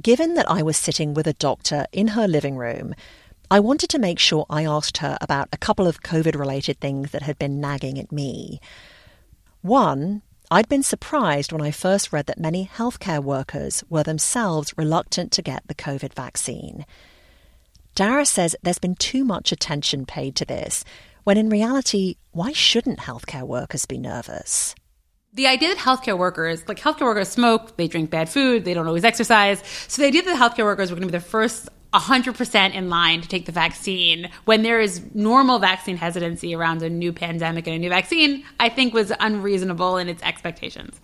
Given 0.00 0.34
that 0.34 0.48
I 0.48 0.62
was 0.62 0.76
sitting 0.76 1.14
with 1.14 1.26
a 1.26 1.32
doctor 1.34 1.84
in 1.92 2.08
her 2.08 2.28
living 2.28 2.56
room, 2.56 2.94
I 3.50 3.58
wanted 3.58 3.90
to 3.90 3.98
make 3.98 4.20
sure 4.20 4.46
I 4.48 4.64
asked 4.64 4.98
her 4.98 5.18
about 5.20 5.48
a 5.52 5.58
couple 5.58 5.88
of 5.88 6.02
COVID 6.02 6.38
related 6.38 6.78
things 6.78 7.10
that 7.10 7.22
had 7.22 7.38
been 7.38 7.60
nagging 7.60 7.98
at 7.98 8.12
me. 8.12 8.60
One, 9.62 10.22
I'd 10.50 10.68
been 10.68 10.84
surprised 10.84 11.52
when 11.52 11.60
I 11.60 11.72
first 11.72 12.12
read 12.12 12.26
that 12.26 12.38
many 12.38 12.70
healthcare 12.72 13.22
workers 13.22 13.82
were 13.90 14.04
themselves 14.04 14.72
reluctant 14.78 15.32
to 15.32 15.42
get 15.42 15.66
the 15.66 15.74
COVID 15.74 16.14
vaccine. 16.14 16.86
Dara 17.94 18.24
says 18.24 18.54
there's 18.62 18.78
been 18.78 18.94
too 18.94 19.24
much 19.24 19.50
attention 19.52 20.06
paid 20.06 20.36
to 20.36 20.44
this, 20.44 20.84
when 21.24 21.36
in 21.36 21.50
reality, 21.50 22.14
why 22.30 22.52
shouldn't 22.52 23.00
healthcare 23.00 23.46
workers 23.46 23.84
be 23.84 23.98
nervous? 23.98 24.74
The 25.32 25.46
idea 25.46 25.68
that 25.68 25.78
healthcare 25.78 26.18
workers, 26.18 26.66
like 26.66 26.78
healthcare 26.78 27.02
workers 27.02 27.28
smoke, 27.28 27.76
they 27.76 27.86
drink 27.86 28.10
bad 28.10 28.28
food, 28.28 28.64
they 28.64 28.74
don't 28.74 28.86
always 28.86 29.04
exercise. 29.04 29.62
So 29.88 30.02
the 30.02 30.08
idea 30.08 30.22
that 30.22 30.36
healthcare 30.36 30.64
workers 30.64 30.90
were 30.90 30.96
going 30.96 31.08
to 31.08 31.12
be 31.12 31.18
the 31.18 31.24
first 31.24 31.68
100% 31.92 32.74
in 32.74 32.88
line 32.88 33.20
to 33.20 33.28
take 33.28 33.46
the 33.46 33.52
vaccine 33.52 34.30
when 34.44 34.62
there 34.62 34.80
is 34.80 35.02
normal 35.12 35.58
vaccine 35.58 35.96
hesitancy 35.96 36.54
around 36.54 36.82
a 36.82 36.90
new 36.90 37.12
pandemic 37.12 37.66
and 37.66 37.74
a 37.74 37.78
new 37.78 37.88
vaccine, 37.88 38.44
I 38.60 38.68
think 38.68 38.94
was 38.94 39.12
unreasonable 39.18 39.96
in 39.96 40.08
its 40.08 40.22
expectations 40.22 41.00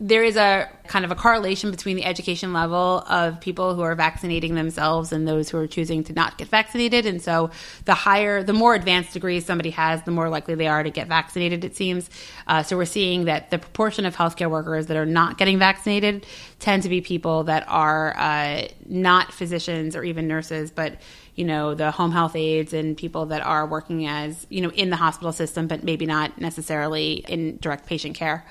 there 0.00 0.22
is 0.22 0.36
a 0.36 0.68
kind 0.86 1.04
of 1.04 1.10
a 1.10 1.16
correlation 1.16 1.72
between 1.72 1.96
the 1.96 2.04
education 2.04 2.52
level 2.52 3.04
of 3.08 3.40
people 3.40 3.74
who 3.74 3.82
are 3.82 3.96
vaccinating 3.96 4.54
themselves 4.54 5.12
and 5.12 5.26
those 5.26 5.50
who 5.50 5.58
are 5.58 5.66
choosing 5.66 6.04
to 6.04 6.12
not 6.12 6.38
get 6.38 6.46
vaccinated. 6.48 7.04
And 7.04 7.20
so, 7.20 7.50
the 7.84 7.94
higher, 7.94 8.44
the 8.44 8.52
more 8.52 8.74
advanced 8.74 9.12
degrees 9.12 9.44
somebody 9.44 9.70
has, 9.70 10.02
the 10.04 10.12
more 10.12 10.28
likely 10.28 10.54
they 10.54 10.68
are 10.68 10.84
to 10.84 10.90
get 10.90 11.08
vaccinated, 11.08 11.64
it 11.64 11.74
seems. 11.74 12.08
Uh, 12.46 12.62
so, 12.62 12.76
we're 12.76 12.84
seeing 12.84 13.24
that 13.24 13.50
the 13.50 13.58
proportion 13.58 14.06
of 14.06 14.14
healthcare 14.14 14.48
workers 14.48 14.86
that 14.86 14.96
are 14.96 15.06
not 15.06 15.36
getting 15.36 15.58
vaccinated 15.58 16.24
tend 16.60 16.84
to 16.84 16.88
be 16.88 17.00
people 17.00 17.44
that 17.44 17.64
are 17.68 18.16
uh, 18.16 18.68
not 18.86 19.32
physicians 19.32 19.96
or 19.96 20.04
even 20.04 20.28
nurses, 20.28 20.70
but 20.70 20.94
you 21.38 21.44
know 21.44 21.74
the 21.74 21.90
home 21.90 22.12
health 22.12 22.34
aides 22.36 22.72
and 22.72 22.96
people 22.96 23.26
that 23.26 23.42
are 23.42 23.66
working 23.66 24.06
as 24.06 24.46
you 24.50 24.60
know 24.60 24.70
in 24.70 24.90
the 24.90 24.96
hospital 24.96 25.32
system, 25.32 25.66
but 25.66 25.84
maybe 25.84 26.06
not 26.06 26.38
necessarily 26.40 27.24
in 27.28 27.58
direct 27.58 27.86
patient 27.86 28.16
care 28.16 28.44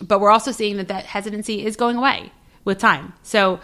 but 0.00 0.20
we're 0.20 0.30
also 0.30 0.52
seeing 0.52 0.76
that 0.76 0.88
that 0.88 1.04
hesitancy 1.04 1.64
is 1.64 1.76
going 1.76 1.96
away 1.96 2.32
with 2.64 2.78
time. 2.78 3.12
So 3.22 3.60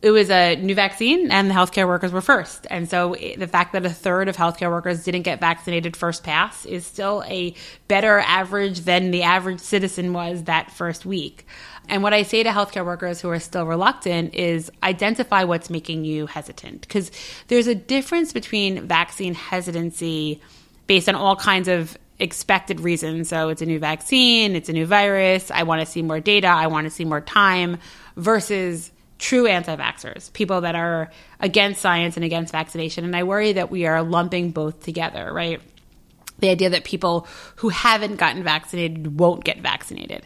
it 0.00 0.12
was 0.12 0.30
a 0.30 0.54
new 0.56 0.74
vaccine 0.74 1.30
and 1.30 1.50
the 1.50 1.54
healthcare 1.54 1.86
workers 1.86 2.12
were 2.12 2.20
first. 2.20 2.66
And 2.70 2.88
so 2.88 3.14
eh, 3.14 3.34
the 3.36 3.48
fact 3.48 3.72
that 3.72 3.84
a 3.84 3.90
third 3.90 4.28
of 4.28 4.36
healthcare 4.36 4.70
workers 4.70 5.02
didn't 5.02 5.22
get 5.22 5.40
vaccinated 5.40 5.96
first 5.96 6.22
pass 6.22 6.64
is 6.66 6.86
still 6.86 7.24
a 7.26 7.54
better 7.88 8.20
average 8.20 8.80
than 8.80 9.10
the 9.10 9.24
average 9.24 9.58
citizen 9.58 10.12
was 10.12 10.44
that 10.44 10.70
first 10.70 11.04
week. 11.04 11.46
And 11.88 12.02
what 12.02 12.14
I 12.14 12.22
say 12.22 12.42
to 12.42 12.50
healthcare 12.50 12.84
workers 12.84 13.20
who 13.20 13.30
are 13.30 13.40
still 13.40 13.66
reluctant 13.66 14.34
is 14.34 14.70
identify 14.82 15.44
what's 15.44 15.70
making 15.70 16.04
you 16.04 16.26
hesitant. 16.26 16.82
Because 16.82 17.10
there's 17.48 17.66
a 17.66 17.74
difference 17.74 18.32
between 18.32 18.86
vaccine 18.86 19.34
hesitancy 19.34 20.40
based 20.86 21.08
on 21.08 21.16
all 21.16 21.34
kinds 21.34 21.66
of 21.66 21.98
expected 22.20 22.80
reasons. 22.80 23.28
So 23.28 23.48
it's 23.48 23.62
a 23.62 23.66
new 23.66 23.78
vaccine, 23.78 24.54
it's 24.54 24.68
a 24.68 24.72
new 24.72 24.86
virus, 24.86 25.50
I 25.50 25.64
want 25.64 25.80
to 25.80 25.86
see 25.86 26.02
more 26.02 26.20
data, 26.20 26.48
I 26.48 26.66
want 26.68 26.84
to 26.84 26.90
see 26.90 27.04
more 27.04 27.20
time, 27.20 27.78
versus 28.16 28.90
true 29.18 29.46
anti 29.46 29.76
vaxxers, 29.76 30.32
people 30.32 30.62
that 30.62 30.74
are 30.74 31.10
against 31.40 31.80
science 31.80 32.16
and 32.16 32.24
against 32.24 32.52
vaccination. 32.52 33.04
And 33.04 33.14
I 33.14 33.24
worry 33.24 33.52
that 33.52 33.70
we 33.70 33.86
are 33.86 34.02
lumping 34.02 34.50
both 34.50 34.82
together, 34.82 35.32
right? 35.32 35.60
The 36.38 36.50
idea 36.50 36.70
that 36.70 36.84
people 36.84 37.26
who 37.56 37.68
haven't 37.68 38.16
gotten 38.16 38.44
vaccinated 38.44 39.18
won't 39.18 39.44
get 39.44 39.60
vaccinated. 39.60 40.24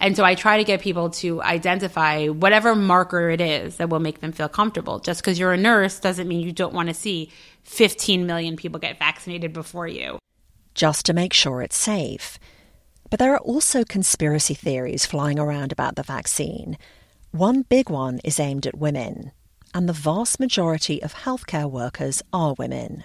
And 0.00 0.16
so 0.16 0.24
I 0.24 0.34
try 0.34 0.56
to 0.56 0.64
get 0.64 0.80
people 0.80 1.10
to 1.10 1.40
identify 1.42 2.26
whatever 2.26 2.74
marker 2.74 3.30
it 3.30 3.40
is 3.40 3.76
that 3.76 3.88
will 3.88 4.00
make 4.00 4.20
them 4.20 4.32
feel 4.32 4.48
comfortable. 4.48 4.98
Just 4.98 5.20
because 5.20 5.38
you're 5.38 5.52
a 5.52 5.56
nurse 5.56 6.00
doesn't 6.00 6.26
mean 6.26 6.40
you 6.40 6.50
don't 6.50 6.74
want 6.74 6.88
to 6.88 6.94
see 6.94 7.30
15 7.62 8.26
million 8.26 8.56
people 8.56 8.80
get 8.80 8.98
vaccinated 8.98 9.52
before 9.52 9.86
you. 9.86 10.18
Just 10.74 11.06
to 11.06 11.12
make 11.12 11.32
sure 11.32 11.62
it's 11.62 11.76
safe. 11.76 12.38
But 13.10 13.20
there 13.20 13.34
are 13.34 13.40
also 13.40 13.84
conspiracy 13.84 14.54
theories 14.54 15.06
flying 15.06 15.38
around 15.38 15.70
about 15.70 15.94
the 15.94 16.02
vaccine. 16.02 16.78
One 17.32 17.62
big 17.62 17.88
one 17.88 18.20
is 18.24 18.38
aimed 18.38 18.66
at 18.66 18.76
women, 18.76 19.32
and 19.72 19.88
the 19.88 19.94
vast 19.94 20.38
majority 20.38 21.02
of 21.02 21.14
healthcare 21.14 21.70
workers 21.70 22.22
are 22.30 22.54
women. 22.58 23.04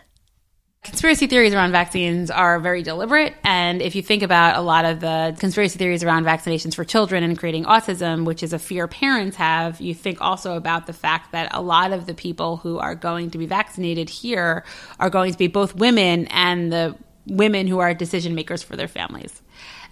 Conspiracy 0.84 1.28
theories 1.28 1.54
around 1.54 1.72
vaccines 1.72 2.30
are 2.30 2.60
very 2.60 2.84
deliberate. 2.84 3.36
And 3.46 3.82
if 3.82 3.96
you 3.96 4.02
think 4.02 4.24
about 4.24 4.58
a 4.58 4.62
lot 4.62 4.84
of 4.84 5.00
the 5.00 5.34
conspiracy 5.40 5.80
theories 5.80 6.04
around 6.04 6.26
vaccinations 6.26 6.76
for 6.76 6.84
children 6.84 7.24
and 7.24 7.40
creating 7.40 7.64
autism, 7.64 8.26
which 8.26 8.44
is 8.44 8.52
a 8.52 8.60
fear 8.60 8.86
parents 8.90 9.38
have, 9.38 9.80
you 9.80 9.94
think 9.94 10.20
also 10.20 10.58
about 10.58 10.88
the 10.88 10.94
fact 10.94 11.32
that 11.32 11.48
a 11.54 11.62
lot 11.62 11.94
of 11.94 12.06
the 12.06 12.14
people 12.14 12.58
who 12.58 12.80
are 12.80 12.96
going 12.96 13.32
to 13.32 13.38
be 13.38 13.46
vaccinated 13.46 14.10
here 14.10 14.66
are 15.00 15.10
going 15.10 15.32
to 15.32 15.38
be 15.38 15.48
both 15.48 15.74
women 15.74 16.28
and 16.32 16.70
the 16.70 16.98
women 17.28 17.66
who 17.66 17.80
are 17.80 17.94
decision 17.94 18.36
makers 18.36 18.62
for 18.62 18.76
their 18.76 18.90
families. 18.90 19.42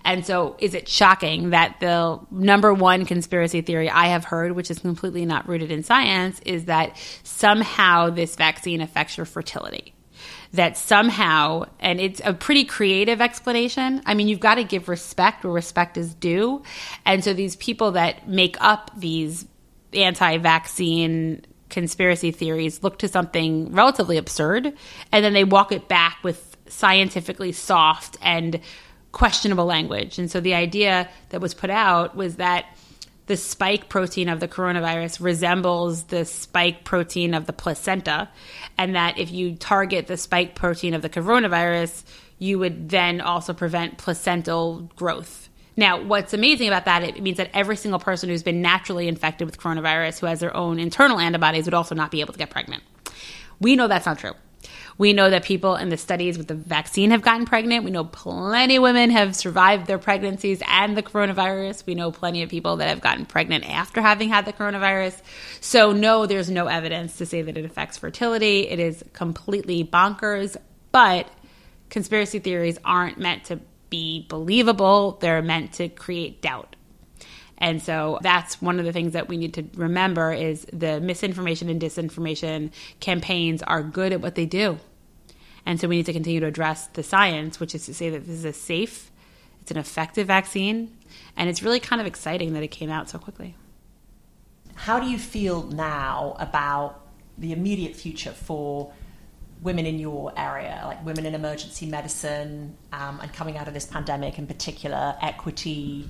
And 0.05 0.23
so, 0.23 0.55
is 0.59 0.75
it 0.75 0.87
shocking 0.87 1.49
that 1.49 1.79
the 1.79 2.19
number 2.29 2.71
one 2.73 3.05
conspiracy 3.05 3.61
theory 3.61 3.89
I 3.89 4.05
have 4.07 4.23
heard, 4.23 4.51
which 4.51 4.69
is 4.69 4.77
completely 4.77 5.25
not 5.25 5.49
rooted 5.49 5.71
in 5.71 5.81
science, 5.81 6.39
is 6.45 6.65
that 6.65 6.95
somehow 7.23 8.11
this 8.11 8.35
vaccine 8.35 8.81
affects 8.81 9.17
your 9.17 9.25
fertility? 9.25 9.95
That 10.53 10.77
somehow, 10.77 11.65
and 11.79 11.99
it's 11.99 12.21
a 12.23 12.33
pretty 12.33 12.65
creative 12.65 13.19
explanation. 13.19 14.03
I 14.05 14.13
mean, 14.13 14.27
you've 14.27 14.39
got 14.39 14.55
to 14.55 14.63
give 14.63 14.87
respect 14.87 15.43
where 15.43 15.51
respect 15.51 15.97
is 15.97 16.13
due. 16.13 16.61
And 17.03 17.23
so, 17.23 17.33
these 17.33 17.55
people 17.55 17.93
that 17.93 18.29
make 18.29 18.57
up 18.61 18.91
these 18.95 19.47
anti 19.91 20.37
vaccine 20.37 21.43
conspiracy 21.69 22.29
theories 22.29 22.83
look 22.83 22.99
to 22.99 23.07
something 23.07 23.71
relatively 23.73 24.17
absurd 24.17 24.71
and 25.11 25.25
then 25.25 25.33
they 25.33 25.43
walk 25.43 25.71
it 25.71 25.87
back 25.87 26.19
with 26.21 26.55
scientifically 26.67 27.51
soft 27.51 28.17
and 28.21 28.61
questionable 29.15 29.65
language. 29.65 30.19
And 30.19 30.30
so 30.30 30.41
the 30.41 30.54
idea 30.54 31.10
that 31.30 31.39
was 31.39 31.54
put 31.54 31.69
out 31.69 32.17
was 32.17 32.36
that 32.36 32.65
the 33.28 33.38
spike 33.38 33.88
protein 33.88 34.28
of 34.28 34.41
the 34.41 34.47
coronavirus 34.47 35.21
resembles 35.21 36.04
the 36.04 36.25
spike 36.25 36.84
protein 36.84 37.34
of 37.34 37.45
the 37.45 37.54
placenta, 37.54 38.30
and 38.78 38.93
that 38.93 39.17
if 39.17 39.32
you 39.32 39.56
target 39.56 40.08
the 40.08 40.17
spike 40.17 40.54
protein 40.54 40.93
of 40.93 41.01
the 41.01 41.10
coronavirus, 41.10 42.04
you 42.39 42.60
would 42.60 42.89
then 42.89 43.21
also 43.21 43.54
prevent 43.54 43.97
placental 43.97 44.82
growth. 44.97 45.47
Now, 45.78 46.04
what's 46.04 46.34
amazing 46.34 46.67
about 46.67 46.84
that, 46.84 47.04
it 47.04 47.23
means 47.23 47.38
that 47.38 47.51
every 47.54 47.78
single 47.78 48.01
person 48.01 48.28
who's 48.28 48.43
been 48.43 48.62
naturally 48.62 49.08
infected 49.08 49.45
with 49.45 49.58
coronavirus 49.58 50.19
who 50.19 50.25
has 50.25 50.41
their 50.41 50.56
own 50.56 50.78
internal 50.78 51.19
antibodies 51.19 51.63
would 51.63 51.73
also 51.73 51.95
not 51.95 52.12
be 52.12 52.19
able 52.19 52.34
to 52.34 52.39
get 52.39 52.49
pregnant. 52.49 52.84
We 53.62 53.78
know 53.78 53.88
that's 53.88 54.06
not 54.06 54.19
true. 54.19 54.34
We 54.97 55.13
know 55.13 55.30
that 55.30 55.43
people 55.43 55.75
in 55.75 55.89
the 55.89 55.97
studies 55.97 56.38
with 56.38 56.47
the 56.47 56.56
vaccine 56.56 57.12
have 57.12 57.21
gotten 57.21 57.45
pregnant. 57.45 57.84
We 57.84 57.91
know 57.91 58.06
plenty 58.06 58.78
of 58.78 58.84
women 58.84 59.10
have 59.10 59.36
survived 59.36 59.88
their 59.88 59.97
pregnancies 59.97 60.62
and 60.67 60.95
the 60.95 61.04
coronavirus. 61.04 61.86
We 61.86 61.95
know 61.95 62.12
plenty 62.12 62.43
of 62.43 62.49
people 62.49 62.78
that 62.78 62.89
have 62.89 63.01
gotten 63.01 63.25
pregnant 63.25 63.69
after 63.69 64.01
having 64.01 64.30
had 64.30 64.45
the 64.45 64.54
coronavirus. 64.54 65.21
So, 65.62 65.91
no, 65.91 66.25
there's 66.25 66.49
no 66.49 66.67
evidence 66.67 67.17
to 67.17 67.25
say 67.25 67.41
that 67.41 67.58
it 67.58 67.65
affects 67.65 67.97
fertility. 67.97 68.67
It 68.67 68.80
is 68.80 69.04
completely 69.13 69.84
bonkers, 69.84 70.58
but 70.91 71.28
conspiracy 71.89 72.39
theories 72.39 72.78
aren't 72.84 73.17
meant 73.17 73.45
to 73.45 73.60
be 73.89 74.25
believable, 74.28 75.17
they're 75.21 75.41
meant 75.41 75.73
to 75.73 75.89
create 75.89 76.41
doubt. 76.41 76.74
And 77.57 77.81
so 77.81 78.19
that's 78.21 78.61
one 78.61 78.79
of 78.79 78.85
the 78.85 78.91
things 78.91 79.13
that 79.13 79.29
we 79.29 79.37
need 79.37 79.53
to 79.53 79.65
remember 79.75 80.31
is 80.33 80.65
the 80.73 80.99
misinformation 80.99 81.69
and 81.69 81.81
disinformation 81.81 82.71
campaigns 82.99 83.63
are 83.63 83.81
good 83.81 84.11
at 84.11 84.21
what 84.21 84.35
they 84.35 84.45
do. 84.45 84.77
And 85.65 85.79
so 85.79 85.87
we 85.87 85.97
need 85.97 86.05
to 86.05 86.13
continue 86.13 86.39
to 86.41 86.45
address 86.45 86.87
the 86.87 87.01
science, 87.01 87.59
which 87.59 87.73
is 87.73 87.85
to 87.85 87.93
say 87.93 88.09
that 88.09 88.25
this 88.25 88.35
is 88.35 88.45
a 88.45 88.53
safe, 88.53 89.09
it's 89.61 89.71
an 89.71 89.77
effective 89.77 90.27
vaccine, 90.27 90.95
and 91.35 91.49
it's 91.49 91.63
really 91.63 91.79
kind 91.79 92.01
of 92.01 92.05
exciting 92.07 92.53
that 92.53 92.61
it 92.61 92.67
came 92.67 92.91
out 92.91 93.09
so 93.09 93.17
quickly. 93.17 93.55
How 94.75 94.99
do 94.99 95.07
you 95.09 95.17
feel 95.17 95.63
now 95.63 96.35
about 96.39 97.01
the 97.37 97.51
immediate 97.51 97.95
future 97.95 98.31
for 98.31 98.93
women 99.61 99.85
in 99.85 99.97
your 99.97 100.33
area, 100.37 100.81
like 100.85 101.03
women 101.05 101.25
in 101.25 101.33
emergency 101.33 101.85
medicine 101.85 102.77
um, 102.91 103.19
and 103.21 103.33
coming 103.33 103.57
out 103.57 103.67
of 103.67 103.73
this 103.73 103.85
pandemic 103.85 104.37
in 104.37 104.45
particular, 104.45 105.15
equity? 105.21 106.07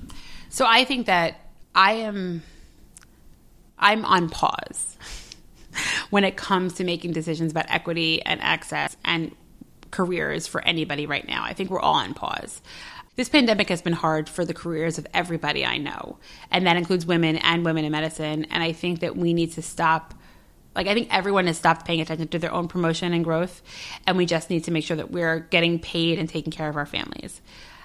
So 0.48 0.64
I 0.66 0.84
think 0.84 1.06
that 1.06 1.40
I 1.74 1.92
am 1.92 2.42
I'm 3.78 4.04
on 4.04 4.28
pause 4.30 4.96
when 6.10 6.24
it 6.24 6.36
comes 6.36 6.74
to 6.74 6.84
making 6.84 7.12
decisions 7.12 7.52
about 7.52 7.66
equity 7.68 8.22
and 8.22 8.40
access 8.40 8.96
and 9.04 9.34
careers 9.90 10.46
for 10.46 10.62
anybody 10.62 11.06
right 11.06 11.26
now. 11.26 11.44
I 11.44 11.52
think 11.52 11.70
we're 11.70 11.80
all 11.80 11.94
on 11.94 12.14
pause. 12.14 12.60
This 13.16 13.28
pandemic 13.30 13.70
has 13.70 13.80
been 13.80 13.94
hard 13.94 14.28
for 14.28 14.44
the 14.44 14.52
careers 14.52 14.98
of 14.98 15.06
everybody 15.14 15.64
I 15.64 15.78
know, 15.78 16.18
and 16.50 16.66
that 16.66 16.76
includes 16.76 17.06
women 17.06 17.36
and 17.36 17.64
women 17.64 17.84
in 17.84 17.92
medicine. 17.92 18.44
And 18.50 18.62
I 18.62 18.72
think 18.72 19.00
that 19.00 19.16
we 19.16 19.32
need 19.32 19.52
to 19.52 19.62
stop. 19.62 20.14
Like, 20.74 20.86
I 20.86 20.92
think 20.92 21.08
everyone 21.10 21.46
has 21.46 21.56
stopped 21.56 21.86
paying 21.86 22.02
attention 22.02 22.28
to 22.28 22.38
their 22.38 22.52
own 22.52 22.68
promotion 22.68 23.14
and 23.14 23.24
growth, 23.24 23.62
and 24.06 24.18
we 24.18 24.26
just 24.26 24.50
need 24.50 24.64
to 24.64 24.70
make 24.70 24.84
sure 24.84 24.98
that 24.98 25.10
we're 25.10 25.40
getting 25.40 25.78
paid 25.78 26.18
and 26.18 26.28
taking 26.28 26.52
care 26.52 26.68
of 26.68 26.76
our 26.76 26.84
families. 26.84 27.40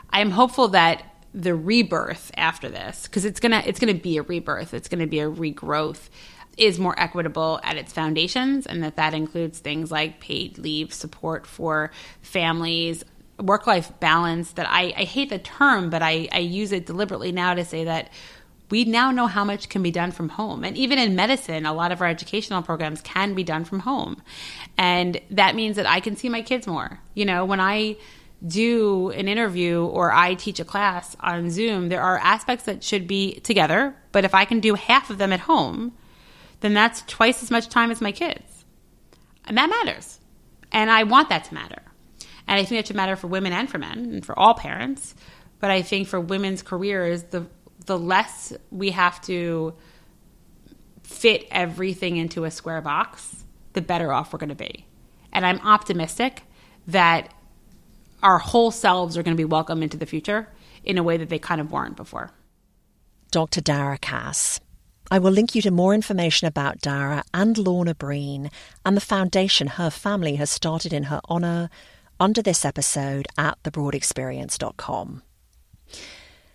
I 0.09 0.19
am 0.19 0.31
hopeful 0.31 0.69
that 0.69 1.01
the 1.33 1.55
rebirth 1.55 2.31
after 2.35 2.69
this 2.69 3.03
because 3.03 3.25
it's 3.25 3.39
gonna 3.39 3.63
it's 3.65 3.79
gonna 3.79 3.93
be 3.93 4.17
a 4.17 4.21
rebirth 4.21 4.73
it's 4.73 4.89
gonna 4.89 5.07
be 5.07 5.19
a 5.19 5.29
regrowth 5.29 6.09
is 6.57 6.77
more 6.77 6.97
equitable 6.99 7.59
at 7.63 7.77
its 7.77 7.93
foundations 7.93 8.65
and 8.65 8.83
that 8.83 8.97
that 8.97 9.13
includes 9.13 9.59
things 9.59 9.91
like 9.91 10.19
paid 10.19 10.57
leave 10.57 10.93
support 10.93 11.47
for 11.47 11.89
families 12.21 13.05
work 13.39 13.65
life 13.65 13.91
balance 13.99 14.51
that 14.53 14.67
I, 14.69 14.93
I 14.95 15.03
hate 15.03 15.29
the 15.29 15.39
term 15.39 15.89
but 15.89 16.01
I, 16.01 16.27
I 16.31 16.39
use 16.39 16.73
it 16.73 16.85
deliberately 16.85 17.31
now 17.31 17.53
to 17.53 17.63
say 17.63 17.85
that 17.85 18.09
we 18.71 18.85
now 18.85 19.11
know 19.11 19.27
how 19.27 19.43
much 19.43 19.69
can 19.69 19.83
be 19.83 19.91
done 19.91 20.11
from 20.11 20.29
home. 20.29 20.63
And 20.63 20.77
even 20.77 20.97
in 20.97 21.13
medicine, 21.13 21.65
a 21.65 21.73
lot 21.73 21.91
of 21.91 22.01
our 22.01 22.07
educational 22.07 22.61
programs 22.61 23.01
can 23.01 23.35
be 23.35 23.43
done 23.43 23.65
from 23.65 23.79
home. 23.79 24.21
And 24.77 25.19
that 25.29 25.55
means 25.55 25.75
that 25.75 25.85
I 25.85 25.99
can 25.99 26.15
see 26.15 26.29
my 26.29 26.41
kids 26.41 26.65
more. 26.65 26.99
You 27.13 27.25
know, 27.25 27.43
when 27.43 27.59
I 27.59 27.97
do 28.45 29.09
an 29.11 29.27
interview 29.27 29.85
or 29.85 30.11
I 30.11 30.33
teach 30.33 30.59
a 30.59 30.65
class 30.65 31.15
on 31.19 31.49
Zoom, 31.49 31.89
there 31.89 32.01
are 32.01 32.17
aspects 32.17 32.65
that 32.65 32.83
should 32.83 33.07
be 33.07 33.39
together. 33.41 33.95
But 34.11 34.25
if 34.25 34.33
I 34.33 34.45
can 34.45 34.59
do 34.59 34.75
half 34.75 35.09
of 35.09 35.17
them 35.17 35.31
at 35.31 35.41
home, 35.41 35.93
then 36.61 36.73
that's 36.73 37.03
twice 37.07 37.43
as 37.43 37.51
much 37.51 37.69
time 37.69 37.91
as 37.91 38.01
my 38.01 38.11
kids. 38.11 38.65
And 39.45 39.57
that 39.57 39.69
matters. 39.69 40.19
And 40.71 40.89
I 40.89 41.03
want 41.03 41.29
that 41.29 41.43
to 41.45 41.53
matter. 41.53 41.81
And 42.47 42.59
I 42.59 42.63
think 42.63 42.79
that 42.79 42.87
should 42.87 42.95
matter 42.95 43.15
for 43.15 43.27
women 43.27 43.53
and 43.53 43.69
for 43.69 43.77
men 43.77 43.99
and 43.99 44.25
for 44.25 44.37
all 44.37 44.53
parents. 44.53 45.15
But 45.59 45.71
I 45.71 45.81
think 45.81 46.07
for 46.07 46.19
women's 46.19 46.61
careers, 46.61 47.23
the 47.23 47.47
the 47.85 47.97
less 47.97 48.53
we 48.69 48.91
have 48.91 49.19
to 49.21 49.73
fit 51.03 51.47
everything 51.51 52.17
into 52.17 52.43
a 52.43 52.51
square 52.51 52.81
box, 52.81 53.43
the 53.73 53.81
better 53.81 54.13
off 54.13 54.31
we're 54.31 54.39
going 54.39 54.49
to 54.49 54.55
be. 54.55 54.85
And 55.33 55.45
I'm 55.45 55.59
optimistic 55.61 56.43
that 56.87 57.33
our 58.23 58.39
whole 58.39 58.71
selves 58.71 59.17
are 59.17 59.23
going 59.23 59.35
to 59.35 59.41
be 59.41 59.45
welcome 59.45 59.83
into 59.83 59.97
the 59.97 60.05
future 60.05 60.47
in 60.83 60.97
a 60.97 61.03
way 61.03 61.17
that 61.17 61.29
they 61.29 61.39
kind 61.39 61.61
of 61.61 61.71
weren't 61.71 61.95
before. 61.95 62.31
Dr. 63.31 63.61
Dara 63.61 63.97
Kass. 63.97 64.59
I 65.09 65.19
will 65.19 65.31
link 65.31 65.55
you 65.55 65.61
to 65.63 65.71
more 65.71 65.93
information 65.93 66.47
about 66.47 66.79
Dara 66.79 67.23
and 67.33 67.57
Lorna 67.57 67.93
Breen 67.93 68.49
and 68.85 68.95
the 68.95 69.01
foundation 69.01 69.67
her 69.67 69.89
family 69.89 70.35
has 70.35 70.49
started 70.49 70.93
in 70.93 71.03
her 71.03 71.19
honour 71.29 71.69
under 72.19 72.41
this 72.41 72.63
episode 72.63 73.27
at 73.37 73.61
thebroadexperience.com. 73.63 75.23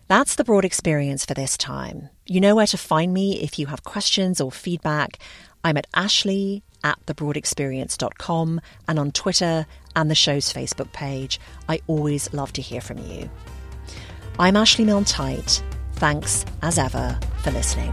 That's 0.09 0.37
the 0.37 0.45
broad 0.45 0.65
experience 0.65 1.25
for 1.25 1.35
this 1.35 1.59
time. 1.59 2.11
You 2.27 2.41
know 2.41 2.55
where 2.55 2.67
to 2.69 2.79
find 2.79 3.13
me 3.13 3.41
if 3.43 3.59
you 3.59 3.67
have 3.67 3.83
questions 3.83 4.41
or 4.41 4.53
feedback. 4.53 5.19
I'm 5.65 5.77
at 5.77 5.89
Ashley 5.95 6.63
at 6.87 7.05
thebroadexperience.com 7.07 8.61
and 8.87 8.99
on 8.99 9.11
Twitter 9.11 9.67
and 9.97 10.09
the 10.09 10.15
show's 10.15 10.53
Facebook 10.53 10.93
page. 10.93 11.41
I 11.69 11.81
always 11.89 12.33
love 12.33 12.53
to 12.53 12.63
hear 12.63 12.81
from 12.81 12.99
you. 12.99 13.29
I'm 14.39 14.57
Ashley 14.57 14.85
Milne 14.85 15.05
Thanks, 15.95 16.45
as 16.63 16.79
ever, 16.79 17.19
for 17.43 17.51
listening. 17.51 17.93